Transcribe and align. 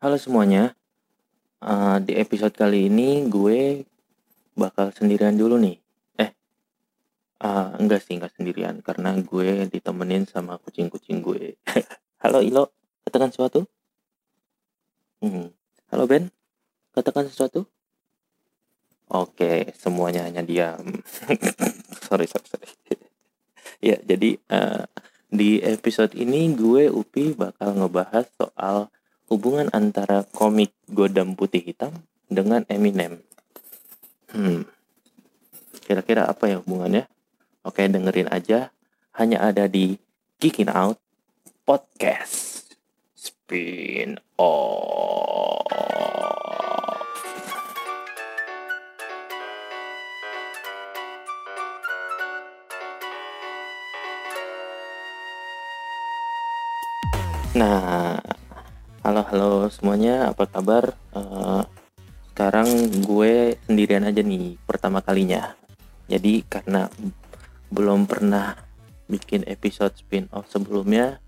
Halo 0.00 0.16
semuanya, 0.16 0.72
uh, 1.60 2.00
di 2.00 2.16
episode 2.16 2.56
kali 2.56 2.88
ini 2.88 3.28
gue 3.28 3.84
bakal 4.56 4.96
sendirian 4.96 5.36
dulu 5.36 5.60
nih. 5.60 5.76
Eh, 6.16 6.32
uh, 7.44 7.76
enggak 7.76 8.08
sih, 8.08 8.16
enggak 8.16 8.32
sendirian 8.32 8.80
karena 8.80 9.12
gue 9.20 9.68
ditemenin 9.68 10.24
sama 10.24 10.56
kucing-kucing 10.56 11.20
gue. 11.20 11.60
Halo 12.24 12.40
Ilo, 12.40 12.72
katakan 13.04 13.28
sesuatu. 13.28 13.68
Hmm. 15.20 15.52
Halo 15.92 16.08
Ben, 16.08 16.32
katakan 16.96 17.28
sesuatu. 17.28 17.68
Oke, 19.12 19.76
semuanya 19.76 20.24
hanya 20.24 20.40
diam. 20.40 20.96
sorry, 22.08 22.24
sorry, 22.24 22.48
sorry. 22.48 22.72
ya, 23.92 24.00
jadi 24.00 24.40
uh, 24.48 24.88
di 25.28 25.60
episode 25.60 26.16
ini 26.16 26.56
gue 26.56 26.88
Upi 26.88 27.36
bakal 27.36 27.76
ngebahas 27.76 28.24
soal 28.40 28.88
hubungan 29.30 29.70
antara 29.70 30.26
komik 30.34 30.74
Godam 30.90 31.38
Putih 31.38 31.62
Hitam 31.62 31.94
dengan 32.26 32.66
Eminem. 32.66 33.22
Hmm, 34.34 34.66
kira-kira 35.86 36.26
apa 36.26 36.50
ya 36.50 36.58
hubungannya? 36.58 37.06
Oke, 37.62 37.86
dengerin 37.86 38.26
aja. 38.26 38.74
Hanya 39.14 39.38
ada 39.38 39.70
di 39.70 39.94
Geekin 40.42 40.70
Out 40.70 40.98
Podcast 41.62 42.74
Spin 43.14 44.18
Off. 44.34 45.70
Nah, 57.50 58.29
Halo 59.10 59.26
halo 59.26 59.66
semuanya, 59.66 60.30
apa 60.30 60.46
kabar? 60.46 60.94
Uh, 61.10 61.66
sekarang 62.30 62.70
gue 63.02 63.58
sendirian 63.66 64.06
aja 64.06 64.22
nih 64.22 64.54
pertama 64.62 65.02
kalinya. 65.02 65.58
Jadi 66.06 66.46
karena 66.46 66.86
belum 67.74 68.06
pernah 68.06 68.54
bikin 69.10 69.42
episode 69.50 69.98
spin 69.98 70.30
off 70.30 70.46
sebelumnya, 70.46 71.18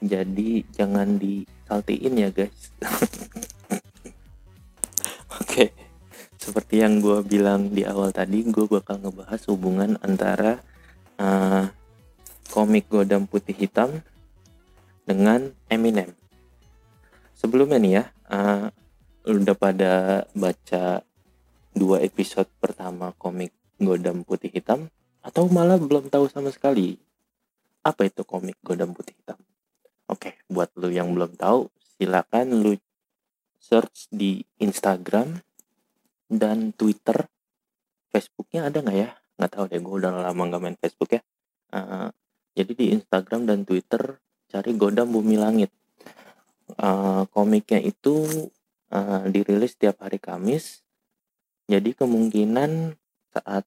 jadi 0.00 0.64
jangan 0.72 1.20
disaltiin 1.20 2.24
ya 2.24 2.32
guys. 2.32 2.72
Oke, 5.36 5.44
okay. 5.44 5.68
seperti 6.40 6.80
yang 6.80 7.04
gue 7.04 7.20
bilang 7.20 7.68
di 7.68 7.84
awal 7.84 8.16
tadi, 8.16 8.48
gue 8.48 8.64
bakal 8.64 8.96
ngebahas 8.96 9.44
hubungan 9.52 10.00
antara 10.00 10.64
uh, 11.20 11.68
komik 12.48 12.88
Godam 12.88 13.28
Putih 13.28 13.60
Hitam 13.60 14.00
dengan 15.04 15.52
Eminem 15.68 16.16
sebelumnya 17.36 17.76
nih 17.76 17.92
ya 18.00 18.04
uh, 18.32 18.66
udah 19.28 19.56
pada 19.60 20.24
baca 20.32 21.04
dua 21.76 22.00
episode 22.00 22.48
pertama 22.56 23.12
komik 23.20 23.52
Godam 23.76 24.24
Putih 24.24 24.48
Hitam 24.48 24.88
atau 25.20 25.44
malah 25.52 25.76
belum 25.76 26.08
tahu 26.08 26.32
sama 26.32 26.48
sekali 26.48 26.96
apa 27.84 28.08
itu 28.08 28.24
komik 28.24 28.56
Godam 28.64 28.96
Putih 28.96 29.12
Hitam? 29.12 29.36
Oke 30.08 30.40
buat 30.48 30.72
lu 30.80 30.88
yang 30.88 31.12
belum 31.12 31.36
tahu 31.36 31.68
silakan 32.00 32.64
lu 32.64 32.80
search 33.60 34.08
di 34.08 34.40
Instagram 34.56 35.36
dan 36.32 36.72
Twitter. 36.72 37.28
Facebooknya 38.08 38.72
ada 38.72 38.80
nggak 38.80 38.96
ya? 38.96 39.12
Nggak 39.36 39.50
tahu 39.52 39.64
deh 39.68 39.80
gue 39.84 39.94
udah 40.00 40.12
lama 40.24 40.42
nggak 40.48 40.62
main 40.64 40.78
Facebook 40.80 41.20
ya. 41.20 41.22
Uh, 41.68 42.08
jadi 42.56 42.72
di 42.72 42.86
Instagram 42.96 43.44
dan 43.44 43.68
Twitter 43.68 44.16
cari 44.48 44.72
Godam 44.72 45.12
Bumi 45.12 45.36
Langit 45.36 45.68
uh, 46.80 47.24
komiknya 47.32 47.80
itu 47.80 48.28
uh, 48.92 49.24
dirilis 49.28 49.76
tiap 49.76 50.00
hari 50.00 50.20
Kamis. 50.20 50.82
Jadi 51.66 51.96
kemungkinan 51.98 52.94
saat 53.34 53.66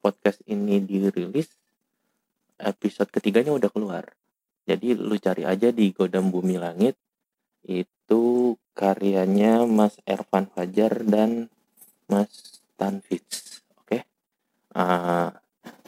podcast 0.00 0.40
ini 0.48 0.80
dirilis 0.80 1.52
episode 2.56 3.12
ketiganya 3.12 3.52
udah 3.52 3.70
keluar. 3.72 4.04
Jadi 4.64 4.96
lu 4.96 5.16
cari 5.20 5.44
aja 5.44 5.68
di 5.72 5.92
Godam 5.92 6.32
Bumi 6.32 6.56
Langit 6.56 6.96
itu 7.64 8.56
karyanya 8.72 9.68
Mas 9.68 10.00
Ervan 10.08 10.48
Fajar 10.48 11.04
dan 11.04 11.52
Mas 12.08 12.62
Tanfitz. 12.80 13.60
Oke. 13.76 14.00
Okay? 14.00 14.02
Uh, 14.72 15.28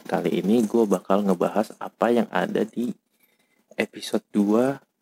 kali 0.05 0.43
ini 0.43 0.61
gue 0.67 0.83
bakal 0.85 1.25
ngebahas 1.25 1.73
apa 1.81 2.13
yang 2.13 2.29
ada 2.29 2.67
di 2.67 2.93
episode 3.79 4.21
2 4.35 4.92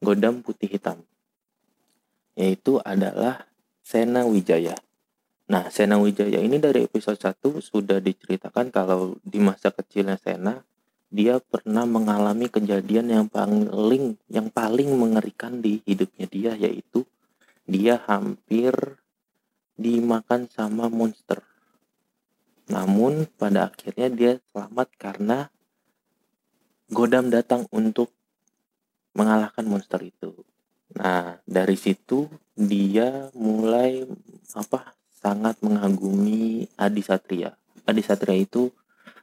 Godam 0.00 0.44
Putih 0.44 0.68
Hitam 0.68 1.00
yaitu 2.36 2.78
adalah 2.84 3.48
Sena 3.80 4.28
Wijaya. 4.28 4.76
Nah, 5.48 5.72
Sena 5.72 5.96
Wijaya 5.96 6.38
ini 6.38 6.60
dari 6.60 6.84
episode 6.84 7.16
1 7.16 7.64
sudah 7.64 7.98
diceritakan 7.98 8.68
kalau 8.68 9.16
di 9.24 9.40
masa 9.40 9.72
kecilnya 9.72 10.20
Sena 10.20 10.60
dia 11.08 11.40
pernah 11.40 11.88
mengalami 11.88 12.52
kejadian 12.52 13.08
yang 13.08 13.26
paling 13.30 14.20
yang 14.28 14.52
paling 14.52 14.90
mengerikan 14.92 15.64
di 15.64 15.80
hidupnya 15.86 16.26
dia 16.28 16.52
yaitu 16.60 17.08
dia 17.64 18.02
hampir 18.04 18.74
dimakan 19.78 20.50
sama 20.52 20.92
monster. 20.92 21.40
Namun 22.66 23.30
pada 23.38 23.70
akhirnya 23.70 24.08
dia 24.12 24.32
selamat 24.52 24.88
karena 24.98 25.38
Godam 26.86 27.34
datang 27.34 27.66
untuk 27.74 28.15
mengalahkan 29.16 29.64
monster 29.64 29.98
itu. 30.04 30.36
Nah, 30.94 31.40
dari 31.48 31.74
situ 31.74 32.28
dia 32.52 33.32
mulai 33.32 34.04
apa 34.52 34.94
sangat 35.16 35.58
mengagumi 35.64 36.68
Adi 36.78 37.02
Satria. 37.02 37.56
Adi 37.88 38.04
Satria 38.04 38.36
itu 38.36 38.70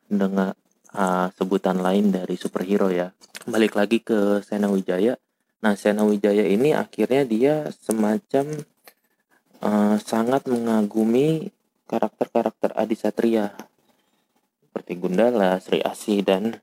dengan 0.09 0.51
uh, 0.93 1.27
sebutan 1.37 1.79
lain 1.79 2.11
dari 2.11 2.35
superhero 2.35 2.91
ya. 2.91 3.13
Balik 3.45 3.77
lagi 3.77 4.01
ke 4.01 4.41
Sena 4.43 4.67
Wijaya. 4.67 5.15
Nah, 5.63 5.73
Sena 5.79 6.03
Wijaya 6.03 6.43
ini 6.43 6.75
akhirnya 6.75 7.23
dia 7.23 7.55
semacam 7.71 8.65
uh, 9.63 9.95
sangat 10.01 10.45
mengagumi 10.49 11.53
karakter-karakter 11.87 12.75
Adi 12.75 12.97
Satria 12.97 13.53
seperti 14.73 14.97
Gundala, 14.97 15.61
Sri 15.61 15.79
Asi 15.85 16.25
dan 16.25 16.57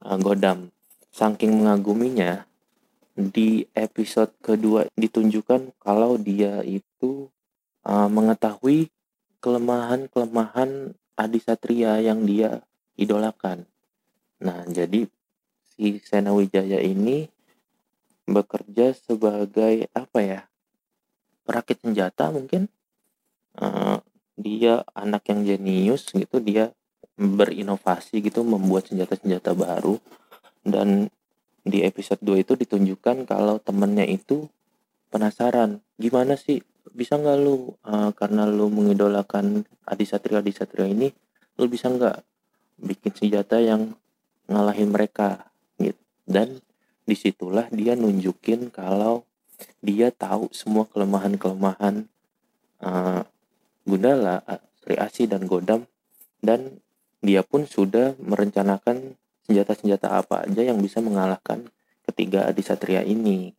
uh, 0.00 0.16
Godam. 0.16 0.70
Saking 1.10 1.64
mengaguminya, 1.64 2.46
di 3.16 3.64
episode 3.72 4.36
kedua 4.44 4.84
ditunjukkan 4.92 5.80
kalau 5.80 6.20
dia 6.20 6.60
itu 6.60 7.32
uh, 7.88 8.08
mengetahui 8.12 8.92
kelemahan-kelemahan 9.40 10.92
Adi 11.16 11.40
Satria 11.40 11.96
yang 12.04 12.28
dia 12.28 12.60
idolakan. 13.00 13.64
Nah, 14.44 14.68
jadi 14.68 15.08
si 15.64 15.96
Sena 16.04 16.36
Wijaya 16.36 16.84
ini 16.84 17.24
bekerja 18.28 18.92
sebagai 18.92 19.88
apa 19.96 20.18
ya? 20.20 20.40
Perakit 21.48 21.80
senjata 21.80 22.28
mungkin. 22.28 22.68
Uh, 23.56 23.96
dia 24.36 24.84
anak 24.92 25.32
yang 25.32 25.40
jenius 25.48 26.12
gitu, 26.12 26.36
dia 26.44 26.76
berinovasi 27.16 28.20
gitu, 28.20 28.44
membuat 28.44 28.92
senjata-senjata 28.92 29.56
baru 29.56 29.96
dan 30.60 31.08
di 31.66 31.82
episode 31.82 32.22
2 32.22 32.46
itu 32.46 32.54
ditunjukkan 32.54 33.26
kalau 33.26 33.58
temennya 33.58 34.06
itu 34.06 34.46
penasaran 35.10 35.82
gimana 35.98 36.38
sih? 36.38 36.62
Bisa 36.94 37.18
nggak 37.18 37.38
lu 37.42 37.74
uh, 37.82 38.14
karena 38.14 38.46
lu 38.46 38.70
mengidolakan 38.70 39.66
Adi 39.82 40.06
Satria 40.06 40.38
Adi 40.38 40.54
Satria 40.54 40.86
ini 40.86 41.10
lu 41.58 41.66
bisa 41.66 41.90
nggak 41.90 42.22
bikin 42.78 43.12
senjata 43.18 43.58
yang 43.58 43.98
ngalahin 44.46 44.94
mereka? 44.94 45.50
Gitu. 45.82 45.98
Dan 46.22 46.62
di 47.02 47.18
situlah 47.18 47.66
dia 47.74 47.98
nunjukin 47.98 48.70
kalau 48.70 49.26
dia 49.82 50.14
tahu 50.14 50.46
semua 50.54 50.86
kelemahan-kelemahan 50.86 52.06
uh, 52.86 53.22
Gundala, 53.86 54.42
Sri 54.82 54.94
Asi 54.98 55.26
dan 55.26 55.50
Godam 55.50 55.86
dan 56.42 56.78
dia 57.22 57.42
pun 57.42 57.66
sudah 57.66 58.14
merencanakan 58.22 59.18
senjata-senjata 59.46 60.10
apa 60.10 60.44
aja 60.44 60.66
yang 60.66 60.82
bisa 60.82 60.98
mengalahkan 60.98 61.70
ketiga 62.02 62.50
Adisatria 62.50 63.06
ini. 63.06 63.54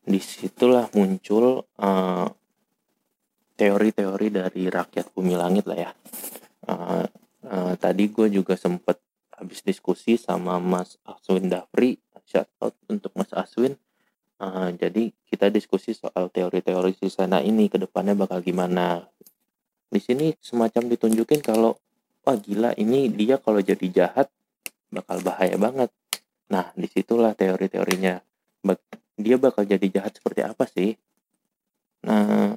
Di 0.00 0.18
situlah 0.22 0.88
muncul 0.94 1.66
eh, 1.76 2.28
teori-teori 3.60 4.28
dari 4.32 4.64
rakyat 4.72 5.12
bumi 5.12 5.36
langit 5.36 5.68
lah 5.68 5.78
ya. 5.84 5.92
Uh, 6.64 7.04
uh, 7.44 7.74
tadi 7.76 8.08
gue 8.08 8.32
juga 8.32 8.56
sempet 8.56 8.96
habis 9.36 9.60
diskusi 9.60 10.16
sama 10.16 10.56
Mas 10.56 10.96
Aswin 11.04 11.52
Dafri, 11.52 12.00
shout 12.24 12.48
out 12.64 12.72
untuk 12.88 13.12
Mas 13.12 13.28
Aswin. 13.36 13.76
Uh, 14.40 14.72
jadi 14.80 15.12
kita 15.28 15.52
diskusi 15.52 15.92
soal 15.92 16.32
teori-teori 16.32 16.96
sisana 16.96 17.44
ini 17.44 17.68
ke 17.68 17.76
depannya 17.76 18.16
bakal 18.16 18.40
gimana. 18.40 19.04
Di 19.92 20.00
sini 20.00 20.32
semacam 20.40 20.88
ditunjukin 20.88 21.44
kalau 21.44 21.76
wah 22.24 22.36
gila 22.40 22.72
ini 22.80 23.12
dia 23.12 23.36
kalau 23.36 23.60
jadi 23.60 23.86
jahat 23.92 24.32
bakal 24.90 25.22
bahaya 25.22 25.56
banget. 25.56 25.90
Nah, 26.50 26.74
di 26.74 26.90
situlah 26.90 27.32
teori-teorinya. 27.38 28.18
Dia 29.20 29.36
bakal 29.36 29.68
jadi 29.68 29.86
jahat 29.88 30.16
seperti 30.16 30.40
apa 30.42 30.64
sih? 30.66 30.96
Nah, 32.08 32.56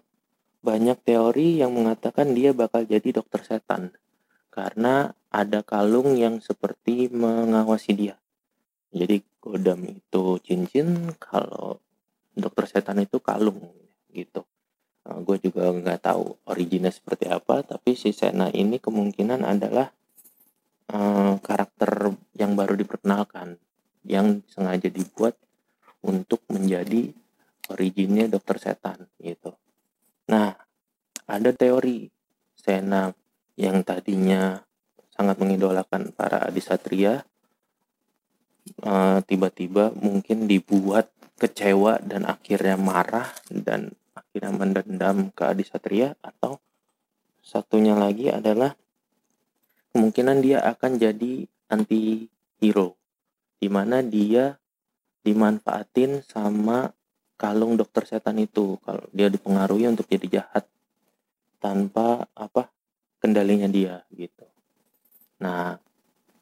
banyak 0.64 0.98
teori 1.04 1.60
yang 1.60 1.76
mengatakan 1.76 2.32
dia 2.32 2.56
bakal 2.56 2.88
jadi 2.88 3.20
dokter 3.20 3.44
setan 3.44 3.92
karena 4.48 5.12
ada 5.28 5.60
kalung 5.66 6.16
yang 6.16 6.40
seperti 6.40 7.12
mengawasi 7.12 7.92
dia. 7.92 8.16
Jadi 8.96 9.26
Godam 9.44 9.84
itu 9.84 10.40
cincin, 10.40 11.12
kalau 11.20 11.84
dokter 12.32 12.64
setan 12.70 13.04
itu 13.04 13.20
kalung 13.20 13.60
gitu. 14.16 14.48
Nah, 15.04 15.20
gue 15.20 15.36
juga 15.44 15.68
nggak 15.68 16.00
tahu 16.00 16.40
originnya 16.48 16.96
seperti 16.96 17.28
apa, 17.28 17.60
tapi 17.60 18.00
si 18.00 18.16
Sena 18.16 18.48
ini 18.56 18.80
kemungkinan 18.80 19.44
adalah 19.44 19.92
uh, 20.94 21.36
karakter 21.42 22.14
yang 22.38 22.54
baru 22.54 22.78
diperkenalkan, 22.78 23.58
yang 24.06 24.46
sengaja 24.48 24.88
dibuat 24.88 25.36
untuk 26.06 26.46
menjadi 26.48 27.12
originnya 27.74 28.30
dokter 28.30 28.62
setan 28.62 29.10
gitu. 29.18 29.56
Nah, 30.30 30.54
ada 31.28 31.52
teori 31.52 32.08
Sena 32.54 33.12
yang 33.60 33.84
tadinya 33.84 34.62
sangat 35.12 35.38
mengidolakan 35.38 36.16
para 36.16 36.48
adisatria 36.48 37.22
uh, 38.88 39.20
tiba-tiba 39.24 39.94
mungkin 39.94 40.48
dibuat 40.48 41.12
kecewa 41.38 42.00
dan 42.02 42.26
akhirnya 42.26 42.80
marah 42.80 43.30
dan 43.52 43.94
akhirnya 44.16 44.52
mendendam 44.56 45.30
ke 45.36 45.44
adisatria 45.44 46.16
atau 46.24 46.58
satunya 47.44 47.94
lagi 47.94 48.32
adalah 48.32 48.74
kemungkinan 49.94 50.42
dia 50.42 50.60
akan 50.66 50.98
jadi 50.98 51.46
anti 51.70 52.28
hero 52.58 52.98
di 53.62 53.70
mana 53.72 54.04
dia 54.04 54.58
dimanfaatin 55.24 56.26
sama 56.28 56.92
kalung 57.40 57.80
dokter 57.80 58.04
setan 58.04 58.42
itu 58.42 58.76
kalau 58.84 59.06
dia 59.16 59.32
dipengaruhi 59.32 59.88
untuk 59.88 60.10
jadi 60.10 60.42
jahat 60.42 60.68
tanpa 61.64 62.28
apa 62.36 62.68
kendalinya 63.24 63.72
dia 63.72 64.04
gitu. 64.12 64.44
Nah, 65.40 65.80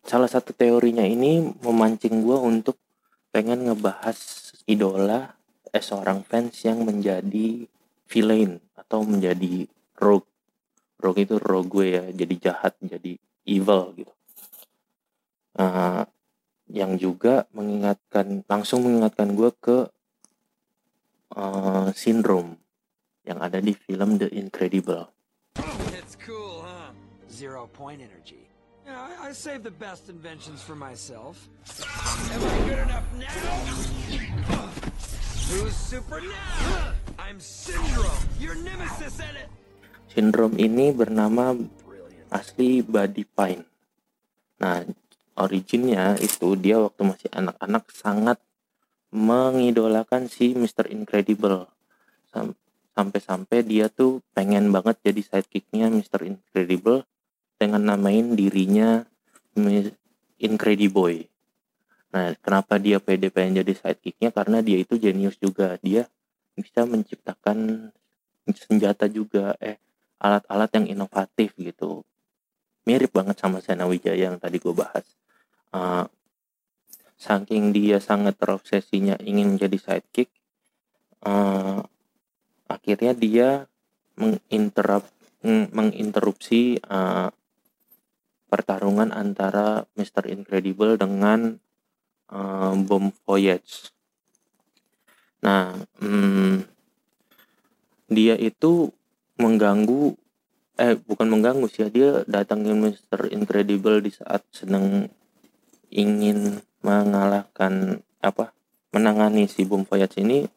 salah 0.02 0.26
satu 0.26 0.50
teorinya 0.50 1.06
ini 1.06 1.46
memancing 1.62 2.26
gue 2.26 2.38
untuk 2.42 2.82
pengen 3.30 3.70
ngebahas 3.70 4.18
idola 4.66 5.38
eh 5.72 5.80
seorang 5.80 6.26
fans 6.26 6.58
yang 6.66 6.84
menjadi 6.84 7.70
villain 8.10 8.60
atau 8.74 9.06
menjadi 9.06 9.70
rogue. 10.02 10.28
Rogue 10.98 11.22
itu 11.22 11.36
rogue 11.38 11.70
gue 11.70 11.88
ya, 11.98 12.06
jadi 12.12 12.36
jahat, 12.38 12.74
jadi 12.82 13.18
evil 13.46 13.94
gitu. 13.98 14.14
Nah, 15.58 16.08
yang 16.72 16.96
juga 16.96 17.46
mengingatkan 17.52 18.48
langsung 18.48 18.88
mengingatkan 18.88 19.36
gue 19.36 19.52
ke 19.60 19.78
uh, 21.36 21.92
sindrom 21.92 22.56
yang 23.28 23.44
ada 23.44 23.60
di 23.60 23.76
film 23.76 24.16
The 24.18 24.32
Incredible. 24.32 25.12
It's 25.92 26.16
cool, 26.16 26.64
huh? 26.64 26.96
Zero 27.28 27.68
point 27.70 28.00
energy. 28.00 28.48
Yeah, 28.88 28.98
I, 28.98 29.30
I 29.30 29.32
save 29.36 29.62
the 29.62 29.76
best 29.76 30.10
inventions 30.10 30.64
for 30.64 30.74
myself. 30.74 31.52
Am 32.34 32.42
I 32.42 32.58
good 32.66 32.82
enough 32.82 33.08
now? 33.20 33.30
Who's 35.52 35.76
super 35.76 36.24
now? 36.24 36.96
I'm 37.20 37.38
Syndrome, 37.38 38.24
your 38.40 38.56
nemesis 38.56 39.20
at 39.20 39.36
it. 39.36 39.52
Syndrome 40.12 40.56
ini 40.60 40.92
bernama 40.92 41.56
asli 42.32 42.80
Buddy 42.82 43.28
Pine. 43.28 43.68
Nah, 44.64 44.88
originnya 45.36 46.16
itu 46.18 46.56
dia 46.56 46.80
waktu 46.80 47.02
masih 47.04 47.30
anak-anak 47.30 47.84
sangat 47.92 48.38
mengidolakan 49.12 50.32
si 50.32 50.56
Mr. 50.56 50.88
Incredible 50.88 51.68
sampai-sampai 52.96 53.64
dia 53.64 53.92
tuh 53.92 54.24
pengen 54.32 54.72
banget 54.72 55.00
jadi 55.04 55.22
sidekicknya 55.24 55.92
Mr. 55.92 56.28
Incredible 56.28 57.04
dengan 57.60 57.94
namain 57.94 58.36
dirinya 58.36 59.04
Incrediboy. 60.42 61.28
Nah, 62.12 62.36
kenapa 62.40 62.76
dia 62.80 63.00
pede 63.00 63.32
pengen 63.32 63.64
jadi 63.64 63.72
sidekicknya? 63.76 64.32
Karena 64.36 64.60
dia 64.60 64.80
itu 64.80 65.00
jenius 65.00 65.40
juga. 65.40 65.80
Dia 65.80 66.08
bisa 66.56 66.84
menciptakan 66.84 67.92
senjata 68.52 69.08
juga, 69.08 69.56
eh 69.64 69.80
alat-alat 70.20 70.70
yang 70.76 70.86
inovatif 71.00 71.56
gitu. 71.56 72.04
Mirip 72.90 73.14
banget 73.14 73.38
sama 73.38 73.62
Sena 73.62 73.86
Wijaya 73.86 74.30
yang 74.32 74.42
tadi 74.42 74.58
gue 74.58 74.74
bahas. 74.74 75.06
Uh, 75.72 76.06
saking 77.22 77.70
dia 77.70 78.02
sangat 78.02 78.36
terobsesinya 78.42 79.22
ingin 79.22 79.56
menjadi 79.56 79.78
sidekick 79.78 80.34
uh, 81.26 81.86
akhirnya 82.66 83.14
dia 83.14 83.50
menginterrup 84.18 85.06
menginterupsi 85.74 86.78
uh, 86.86 87.34
pertarungan 88.46 89.10
antara 89.10 89.90
Mr. 89.98 90.30
Incredible 90.30 91.02
dengan 91.02 91.58
uh, 92.30 92.74
Bom 92.78 93.10
Voyage. 93.26 93.90
Nah, 95.42 95.74
um, 95.98 96.62
dia 98.06 98.38
itu 98.38 98.94
mengganggu 99.42 100.14
eh 100.82 100.98
bukan 100.98 101.30
mengganggu 101.30 101.70
sih 101.70 101.86
dia 101.94 102.26
datangin 102.26 102.82
Mr. 102.82 103.30
Incredible 103.30 104.02
di 104.02 104.10
saat 104.10 104.42
sedang 104.50 105.06
ingin 105.94 106.58
mengalahkan 106.82 108.02
apa 108.18 108.50
menangani 108.90 109.46
si 109.46 109.62
Boom 109.62 109.86
Voyage 109.86 110.26
ini 110.26 110.50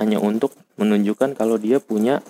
hanya 0.00 0.16
untuk 0.16 0.56
menunjukkan 0.80 1.36
kalau 1.36 1.60
dia 1.60 1.76
punya 1.76 2.24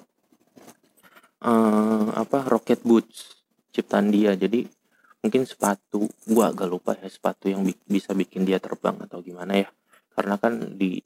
uh, 1.47 2.11
apa 2.19 2.43
rocket 2.51 2.83
boots 2.83 3.47
ciptaan 3.71 4.11
dia. 4.11 4.35
Jadi 4.35 4.67
mungkin 5.23 5.47
sepatu 5.47 6.11
gua 6.27 6.51
agak 6.51 6.67
lupa 6.67 6.99
ya 6.99 7.07
sepatu 7.07 7.47
yang 7.47 7.63
bi 7.63 7.79
bisa 7.87 8.11
bikin 8.11 8.43
dia 8.43 8.59
terbang 8.59 8.99
atau 9.07 9.23
gimana 9.23 9.55
ya. 9.55 9.69
Karena 10.19 10.35
kan 10.35 10.75
di 10.75 10.99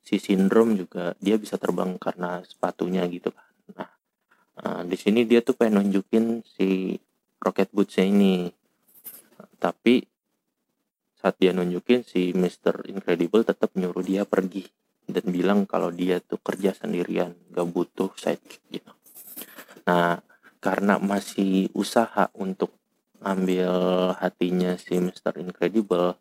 si 0.00 0.16
sindrom 0.16 0.80
juga 0.80 1.12
dia 1.20 1.36
bisa 1.36 1.60
terbang 1.60 2.00
karena 2.00 2.40
sepatunya 2.40 3.04
gitu 3.08 3.28
kan. 3.28 3.48
Nah 3.76 3.93
uh, 4.62 4.82
di 4.86 4.94
sini 4.94 5.26
dia 5.26 5.42
tuh 5.42 5.58
pengen 5.58 5.82
nunjukin 5.82 6.44
si 6.46 6.94
rocket 7.42 7.72
bootsnya 7.74 8.06
ini 8.06 8.52
tapi 9.58 10.04
saat 11.18 11.40
dia 11.40 11.56
nunjukin 11.56 12.04
si 12.04 12.36
Mr. 12.36 12.84
Incredible 12.92 13.48
tetap 13.48 13.72
nyuruh 13.74 14.04
dia 14.04 14.28
pergi 14.28 14.68
dan 15.08 15.24
bilang 15.32 15.64
kalau 15.64 15.88
dia 15.88 16.20
tuh 16.20 16.40
kerja 16.40 16.76
sendirian 16.76 17.32
gak 17.52 17.68
butuh 17.68 18.12
sidekick 18.16 18.60
gitu 18.68 18.92
nah 19.88 20.20
karena 20.60 20.96
masih 20.96 21.68
usaha 21.76 22.32
untuk 22.36 22.72
ambil 23.24 23.72
hatinya 24.20 24.76
si 24.76 25.00
Mr. 25.00 25.40
Incredible 25.40 26.16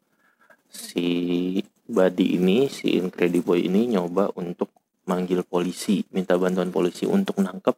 si 0.72 1.60
Buddy 1.84 2.40
ini 2.40 2.72
si 2.72 2.96
Incredible 2.96 3.60
ini 3.60 3.92
nyoba 3.92 4.32
untuk 4.40 4.72
manggil 5.04 5.44
polisi 5.44 6.04
minta 6.16 6.40
bantuan 6.40 6.72
polisi 6.72 7.04
untuk 7.04 7.44
nangkep 7.44 7.76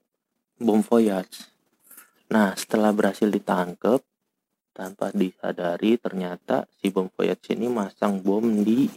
bom 0.59 0.79
voyage 0.83 1.47
nah 2.27 2.55
setelah 2.57 2.91
berhasil 2.95 3.29
ditangkap 3.29 4.01
tanpa 4.75 5.07
disadari 5.15 5.95
ternyata 5.95 6.67
si 6.75 6.91
bom 6.91 7.07
Voyage 7.15 7.55
ini 7.55 7.71
masang 7.71 8.19
bom 8.19 8.43
di 8.43 8.91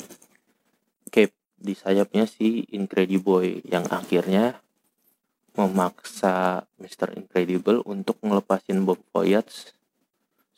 cape 1.06 1.38
di 1.54 1.78
sayapnya 1.78 2.26
si 2.26 2.66
Incrediboy 2.74 3.62
yang 3.62 3.86
akhirnya 3.86 4.58
memaksa 5.54 6.66
Mr. 6.82 7.14
Incredible 7.14 7.86
untuk 7.86 8.18
ngelepasin 8.26 8.82
bom 8.82 8.98
Voyage 9.14 9.70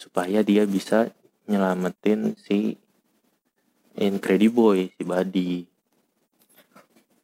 supaya 0.01 0.41
dia 0.41 0.65
bisa 0.65 1.13
nyelamatin 1.45 2.33
si 2.41 2.81
Incrediboy 4.01 4.89
si 4.97 5.05
Buddy 5.05 5.69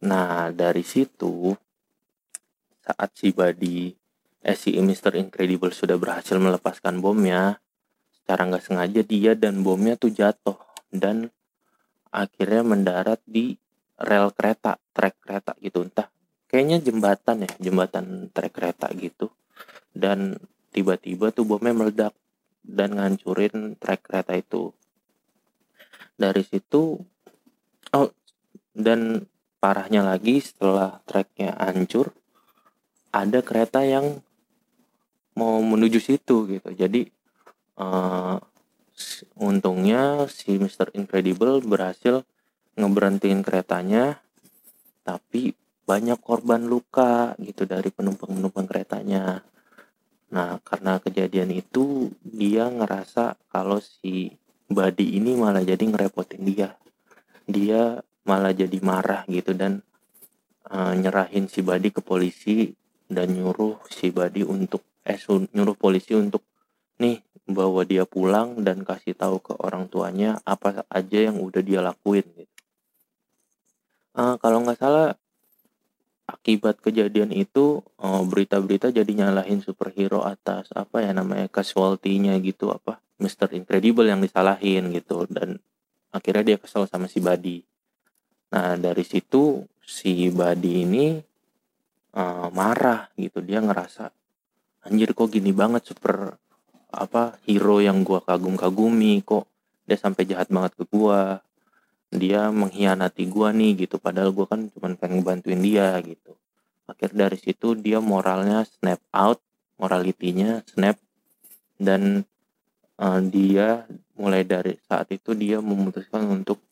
nah 0.04 0.52
dari 0.52 0.84
situ 0.84 1.56
saat 2.86 3.10
si 3.18 3.34
Buddy 3.34 3.90
eh 4.46 4.54
si 4.54 4.78
Mr. 4.78 5.18
Incredible 5.18 5.74
sudah 5.74 5.98
berhasil 5.98 6.38
melepaskan 6.38 7.02
bomnya 7.02 7.58
secara 8.14 8.46
nggak 8.46 8.62
sengaja 8.62 9.02
dia 9.02 9.34
dan 9.34 9.66
bomnya 9.66 9.98
tuh 9.98 10.14
jatuh 10.14 10.54
dan 10.94 11.34
akhirnya 12.14 12.62
mendarat 12.62 13.18
di 13.26 13.58
rel 13.98 14.30
kereta 14.30 14.78
trek 14.94 15.18
kereta 15.18 15.58
gitu 15.58 15.82
entah 15.82 16.06
kayaknya 16.46 16.78
jembatan 16.78 17.42
ya 17.42 17.50
jembatan 17.58 18.30
trek 18.30 18.54
kereta 18.54 18.86
gitu 18.94 19.34
dan 19.90 20.38
tiba-tiba 20.70 21.34
tuh 21.34 21.42
bomnya 21.42 21.74
meledak 21.74 22.14
dan 22.62 22.94
ngancurin 22.94 23.74
trek 23.82 24.06
kereta 24.06 24.38
itu 24.38 24.70
dari 26.14 26.46
situ 26.46 27.02
oh 27.98 28.08
dan 28.76 29.26
parahnya 29.58 30.06
lagi 30.06 30.38
setelah 30.38 31.02
treknya 31.02 31.56
hancur 31.58 32.14
ada 33.16 33.40
kereta 33.40 33.80
yang 33.80 34.20
mau 35.36 35.60
menuju 35.64 36.00
situ 36.00 36.48
gitu 36.48 36.68
jadi 36.76 37.08
uh, 37.80 38.36
untungnya 39.36 40.28
si 40.28 40.56
Mr. 40.56 40.92
Incredible 40.96 41.60
berhasil 41.64 42.24
ngeberhentiin 42.76 43.40
keretanya 43.40 44.20
tapi 45.04 45.56
banyak 45.86 46.18
korban 46.18 46.66
luka 46.66 47.38
gitu 47.40 47.64
dari 47.64 47.88
penumpang-penumpang 47.88 48.66
keretanya 48.68 49.40
nah 50.26 50.58
karena 50.60 50.98
kejadian 50.98 51.54
itu 51.54 52.10
dia 52.20 52.68
ngerasa 52.68 53.38
kalau 53.48 53.78
si 53.78 54.34
Badi 54.66 55.14
ini 55.14 55.38
malah 55.38 55.62
jadi 55.62 55.78
ngerepotin 55.78 56.42
dia 56.42 56.74
dia 57.46 58.02
malah 58.26 58.50
jadi 58.50 58.74
marah 58.82 59.22
gitu 59.30 59.54
dan 59.54 59.86
uh, 60.66 60.92
nyerahin 60.98 61.46
si 61.46 61.62
Badi 61.62 61.94
ke 61.94 62.02
polisi 62.02 62.74
dan 63.06 63.32
nyuruh 63.32 63.78
si 63.90 64.10
Badi 64.10 64.42
untuk 64.42 64.82
eh 65.06 65.18
nyuruh 65.28 65.78
polisi 65.78 66.18
untuk 66.18 66.42
nih 66.98 67.22
bawa 67.46 67.86
dia 67.86 68.02
pulang 68.02 68.58
dan 68.66 68.82
kasih 68.82 69.14
tahu 69.14 69.38
ke 69.38 69.54
orang 69.62 69.86
tuanya 69.86 70.42
apa 70.42 70.82
aja 70.90 71.18
yang 71.30 71.38
udah 71.38 71.62
dia 71.62 71.78
lakuin 71.78 72.26
gitu. 72.34 72.54
Uh, 74.16 74.34
kalau 74.40 74.64
nggak 74.64 74.80
salah 74.80 75.14
akibat 76.26 76.82
kejadian 76.82 77.30
itu 77.30 77.86
eh, 78.02 78.22
berita-berita 78.26 78.90
jadi 78.90 79.06
nyalahin 79.06 79.62
superhero 79.62 80.26
atas 80.26 80.66
apa 80.74 81.06
ya 81.06 81.14
namanya 81.14 81.46
casualty-nya 81.46 82.34
gitu 82.42 82.74
apa 82.74 82.98
Mr. 83.22 83.54
Incredible 83.54 84.10
yang 84.10 84.18
disalahin 84.18 84.90
gitu 84.90 85.24
dan 85.30 85.62
akhirnya 86.10 86.54
dia 86.54 86.58
kesel 86.58 86.90
sama 86.90 87.06
si 87.06 87.22
Badi. 87.22 87.62
Nah 88.50 88.74
dari 88.74 89.06
situ 89.06 89.64
si 89.86 90.28
Badi 90.34 90.82
ini 90.82 91.22
uh, 92.16 92.48
marah 92.50 93.12
gitu. 93.20 93.44
Dia 93.44 93.60
ngerasa 93.60 94.10
anjir 94.88 95.12
kok 95.12 95.28
gini 95.28 95.52
banget 95.52 95.92
super 95.92 96.40
apa 96.90 97.36
hero 97.44 97.82
yang 97.84 98.00
gua 98.06 98.24
kagum-kagumi 98.24 99.20
kok 99.26 99.44
dia 99.84 99.98
sampai 100.00 100.24
jahat 100.24 100.48
banget 100.48 100.72
ke 100.74 100.84
gua. 100.88 101.44
Dia 102.10 102.48
mengkhianati 102.48 103.28
gua 103.28 103.52
nih 103.52 103.86
gitu. 103.86 104.00
Padahal 104.00 104.32
gua 104.32 104.48
kan 104.48 104.72
cuma 104.72 104.90
pengen 104.96 105.20
bantuin 105.20 105.60
dia 105.60 106.00
gitu. 106.00 106.34
Akhir 106.88 107.12
dari 107.12 107.36
situ 107.36 107.76
dia 107.76 108.00
moralnya 108.00 108.64
snap 108.64 109.02
out 109.12 109.42
moralitinya 109.76 110.64
snap 110.64 110.96
dan 111.76 112.24
uh, 112.96 113.20
dia 113.20 113.84
mulai 114.16 114.42
dari 114.48 114.80
saat 114.88 115.12
itu 115.12 115.36
dia 115.36 115.60
memutuskan 115.60 116.24
untuk 116.24 116.62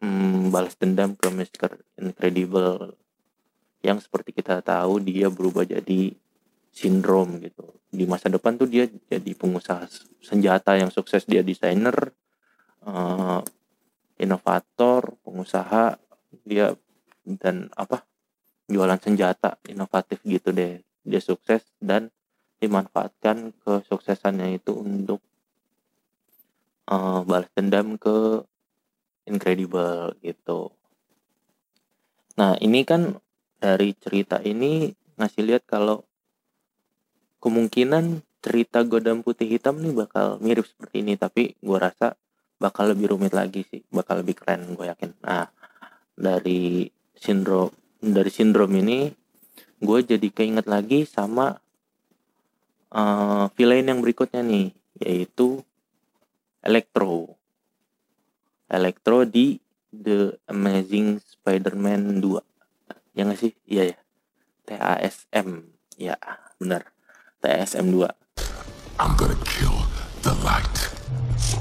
hmm, 0.00 0.48
balas 0.48 0.72
dendam 0.80 1.12
ke 1.12 1.28
Mr. 1.28 1.76
Incredible 2.00 2.96
yang 3.86 4.02
seperti 4.02 4.34
kita 4.34 4.58
tahu 4.66 4.98
dia 4.98 5.30
berubah 5.30 5.62
jadi 5.62 6.10
sindrom 6.74 7.38
gitu 7.38 7.78
di 7.86 8.04
masa 8.04 8.26
depan 8.26 8.58
tuh 8.58 8.66
dia 8.66 8.90
jadi 8.90 9.32
pengusaha 9.38 9.86
senjata 10.18 10.74
yang 10.74 10.90
sukses 10.90 11.22
dia 11.22 11.46
desainer 11.46 11.94
uh, 12.82 13.40
inovator 14.18 15.14
pengusaha 15.22 15.94
dia 16.42 16.74
dan 17.22 17.70
apa 17.78 18.02
jualan 18.66 18.98
senjata 18.98 19.62
inovatif 19.70 20.18
gitu 20.26 20.50
deh 20.50 20.82
dia 21.06 21.22
sukses 21.22 21.62
dan 21.78 22.10
dimanfaatkan 22.58 23.54
kesuksesannya 23.62 24.58
itu 24.58 24.74
untuk 24.74 25.22
uh, 26.90 27.22
balas 27.22 27.46
dendam 27.54 27.94
ke 28.00 28.42
incredible 29.28 30.16
gitu. 30.22 30.72
Nah 32.40 32.56
ini 32.58 32.82
kan 32.82 33.18
dari 33.56 33.96
cerita 33.96 34.40
ini 34.44 34.92
ngasih 35.16 35.42
lihat 35.42 35.64
kalau 35.64 36.04
kemungkinan 37.40 38.20
cerita 38.44 38.84
Godam 38.84 39.24
Putih 39.24 39.48
Hitam 39.48 39.80
nih 39.80 39.96
bakal 39.96 40.38
mirip 40.38 40.68
seperti 40.68 41.02
ini 41.02 41.18
tapi 41.18 41.56
gue 41.58 41.78
rasa 41.78 42.14
bakal 42.56 42.94
lebih 42.94 43.16
rumit 43.16 43.32
lagi 43.34 43.64
sih 43.66 43.82
bakal 43.90 44.22
lebih 44.22 44.38
keren 44.38 44.76
gue 44.76 44.86
yakin. 44.86 45.12
Nah 45.24 45.48
dari 46.16 46.88
sindrom 47.16 47.72
dari 47.98 48.30
sindrom 48.30 48.70
ini 48.76 49.10
gue 49.82 49.98
jadi 50.04 50.28
keinget 50.32 50.68
lagi 50.68 51.04
sama 51.04 51.56
uh, 52.92 53.44
villain 53.56 53.88
yang 53.88 54.00
berikutnya 54.00 54.44
nih 54.44 54.72
yaitu 55.00 55.60
Electro. 56.66 57.36
Electro 58.66 59.22
di 59.22 59.62
The 59.94 60.34
Amazing 60.50 61.22
Spider-Man 61.22 62.18
2 62.18 62.55
ya 63.16 63.24
nggak 63.24 63.40
sih? 63.40 63.52
Iya 63.64 63.82
ya. 63.90 63.96
TASM 64.68 65.72
ya 65.96 66.20
benar. 66.60 66.92
TASM 67.40 67.88
2 67.88 68.04
I'm 69.00 69.16
gonna 69.16 69.40
kill 69.48 69.72
the 70.20 70.36
light. 70.44 70.92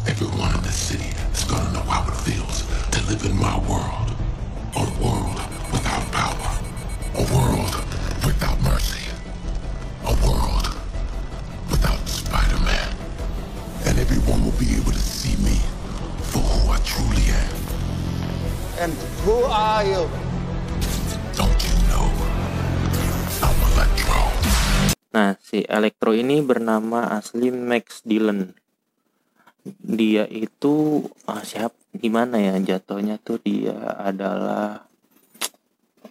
Everyone 0.03 0.51
in 0.51 0.63
the 0.67 0.75
city 0.75 1.15
is 1.31 1.47
gonna 1.47 1.71
know 1.71 1.87
how 1.87 2.03
it 2.11 2.17
feels 2.27 2.67
to 2.91 2.99
live 3.07 3.23
in 3.23 3.39
my 3.39 3.55
world. 3.71 4.11
A 4.75 4.83
world 4.99 5.39
without 5.71 6.03
power. 6.11 6.51
A 7.15 7.23
world 7.31 7.71
without 8.27 8.59
mercy. 8.59 9.07
A 10.03 10.13
world 10.27 10.67
without 11.71 12.03
Spider-Man. 12.03 12.89
And 13.87 13.95
everyone 13.95 14.43
will 14.43 14.59
be 14.59 14.75
able 14.75 14.91
to 14.91 14.99
see 14.99 15.39
me 15.39 15.55
for 16.35 16.43
who 16.43 16.75
I 16.75 16.79
truly 16.83 17.23
am. 17.31 17.55
And 18.83 18.91
who 19.23 19.47
are 19.47 19.83
you? 19.87 20.24
Si 25.55 25.63
Electro 25.63 26.11
ini 26.11 26.43
bernama 26.43 27.15
asli 27.15 27.47
Max 27.47 28.03
Dillon. 28.03 28.51
Dia 29.63 30.27
itu 30.27 31.07
ah, 31.31 31.39
siap 31.47 31.71
gimana 31.95 32.43
ya 32.43 32.59
jatuhnya 32.59 33.15
tuh 33.23 33.39
dia 33.39 33.79
adalah 33.95 34.83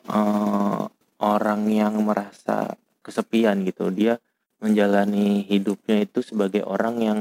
uh, 0.09 0.89
orang 1.21 1.63
yang 1.69 2.01
merasa 2.01 2.73
kesepian 3.05 3.69
gitu. 3.69 3.93
Dia 3.93 4.17
menjalani 4.65 5.45
hidupnya 5.45 6.01
itu 6.01 6.25
sebagai 6.25 6.65
orang 6.65 6.97
yang 7.05 7.21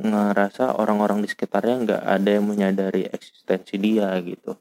ngerasa 0.00 0.80
orang-orang 0.80 1.20
di 1.20 1.28
sekitarnya 1.28 1.76
nggak 1.84 2.02
ada 2.16 2.30
yang 2.32 2.48
menyadari 2.48 3.04
eksistensi 3.04 3.76
dia 3.76 4.16
gitu 4.24 4.56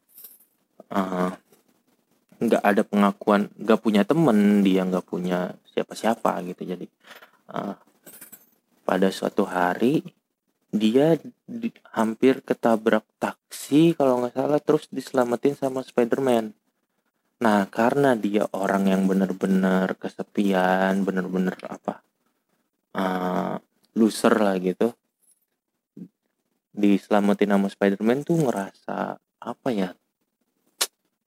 uh, 0.91 1.31
nggak 2.43 2.59
ada 2.59 2.83
pengakuan 2.83 3.47
nggak 3.55 3.79
punya 3.79 4.03
temen 4.03 4.67
dia 4.67 4.83
nggak 4.83 5.07
punya 5.07 5.55
siapa-siapa 5.79 6.35
gitu. 6.51 6.67
Jadi 6.67 6.85
uh, 7.55 7.75
pada 8.83 9.07
suatu 9.09 9.47
hari 9.47 10.03
dia 10.69 11.17
di, 11.47 11.73
hampir 11.95 12.45
ketabrak 12.45 13.01
taksi 13.17 13.97
kalau 13.97 14.21
nggak 14.21 14.37
salah 14.37 14.61
terus 14.61 14.85
diselamatin 14.91 15.55
sama 15.57 15.81
Spider-Man. 15.81 16.53
Nah 17.39 17.65
karena 17.71 18.13
dia 18.19 18.45
orang 18.51 18.91
yang 18.91 19.07
benar-benar 19.07 19.95
kesepian 19.95 21.07
benar-benar 21.07 21.55
apa 21.65 22.03
uh, 22.93 23.55
loser 23.97 24.35
lah 24.37 24.59
gitu 24.61 24.93
diselamatin 26.79 27.51
sama 27.51 27.67
Spider-Man 27.67 28.23
tuh 28.23 28.39
ngerasa 28.39 29.17
apa 29.39 29.69
ya 29.73 29.89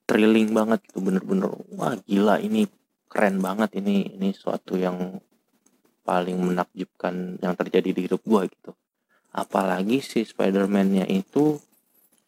thrilling 0.08 0.52
banget 0.52 0.80
gitu 0.88 1.00
bener-bener 1.00 1.48
wah 1.76 1.96
gila 2.04 2.40
ini 2.40 2.68
keren 3.12 3.44
banget 3.44 3.76
ini 3.76 4.16
ini 4.16 4.32
suatu 4.32 4.80
yang 4.80 5.20
paling 6.00 6.40
menakjubkan 6.40 7.36
yang 7.44 7.52
terjadi 7.52 7.92
di 7.92 8.00
hidup 8.08 8.24
gua 8.24 8.48
gitu. 8.48 8.72
Apalagi 9.36 10.00
si 10.00 10.24
Spider-Man-nya 10.24 11.04
itu 11.12 11.60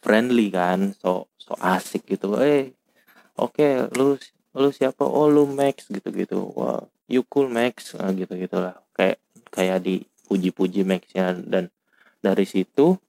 friendly 0.05 0.53
kan 0.53 0.93
so 1.01 1.33
so 1.41 1.57
asik 1.57 2.05
gitu. 2.05 2.37
Eh 2.37 2.77
oke 3.41 3.57
okay, 3.57 3.73
lu 3.97 4.21
lu 4.53 4.69
siapa? 4.69 5.09
Oh 5.09 5.25
lu 5.33 5.49
Max 5.49 5.89
gitu 5.89 6.13
gitu 6.13 6.53
wah 6.53 6.85
you 7.09 7.25
cool 7.33 7.49
Max. 7.49 7.97
Nah, 7.97 8.13
gitu 8.13 8.37
gitulah 8.37 8.77
kayak 8.93 9.17
kayak 9.49 9.81
dipuji-puji 9.81 10.85
Max-nya. 10.85 11.33
Dan 11.41 11.73
dari 12.21 12.45
situ 12.45 13.01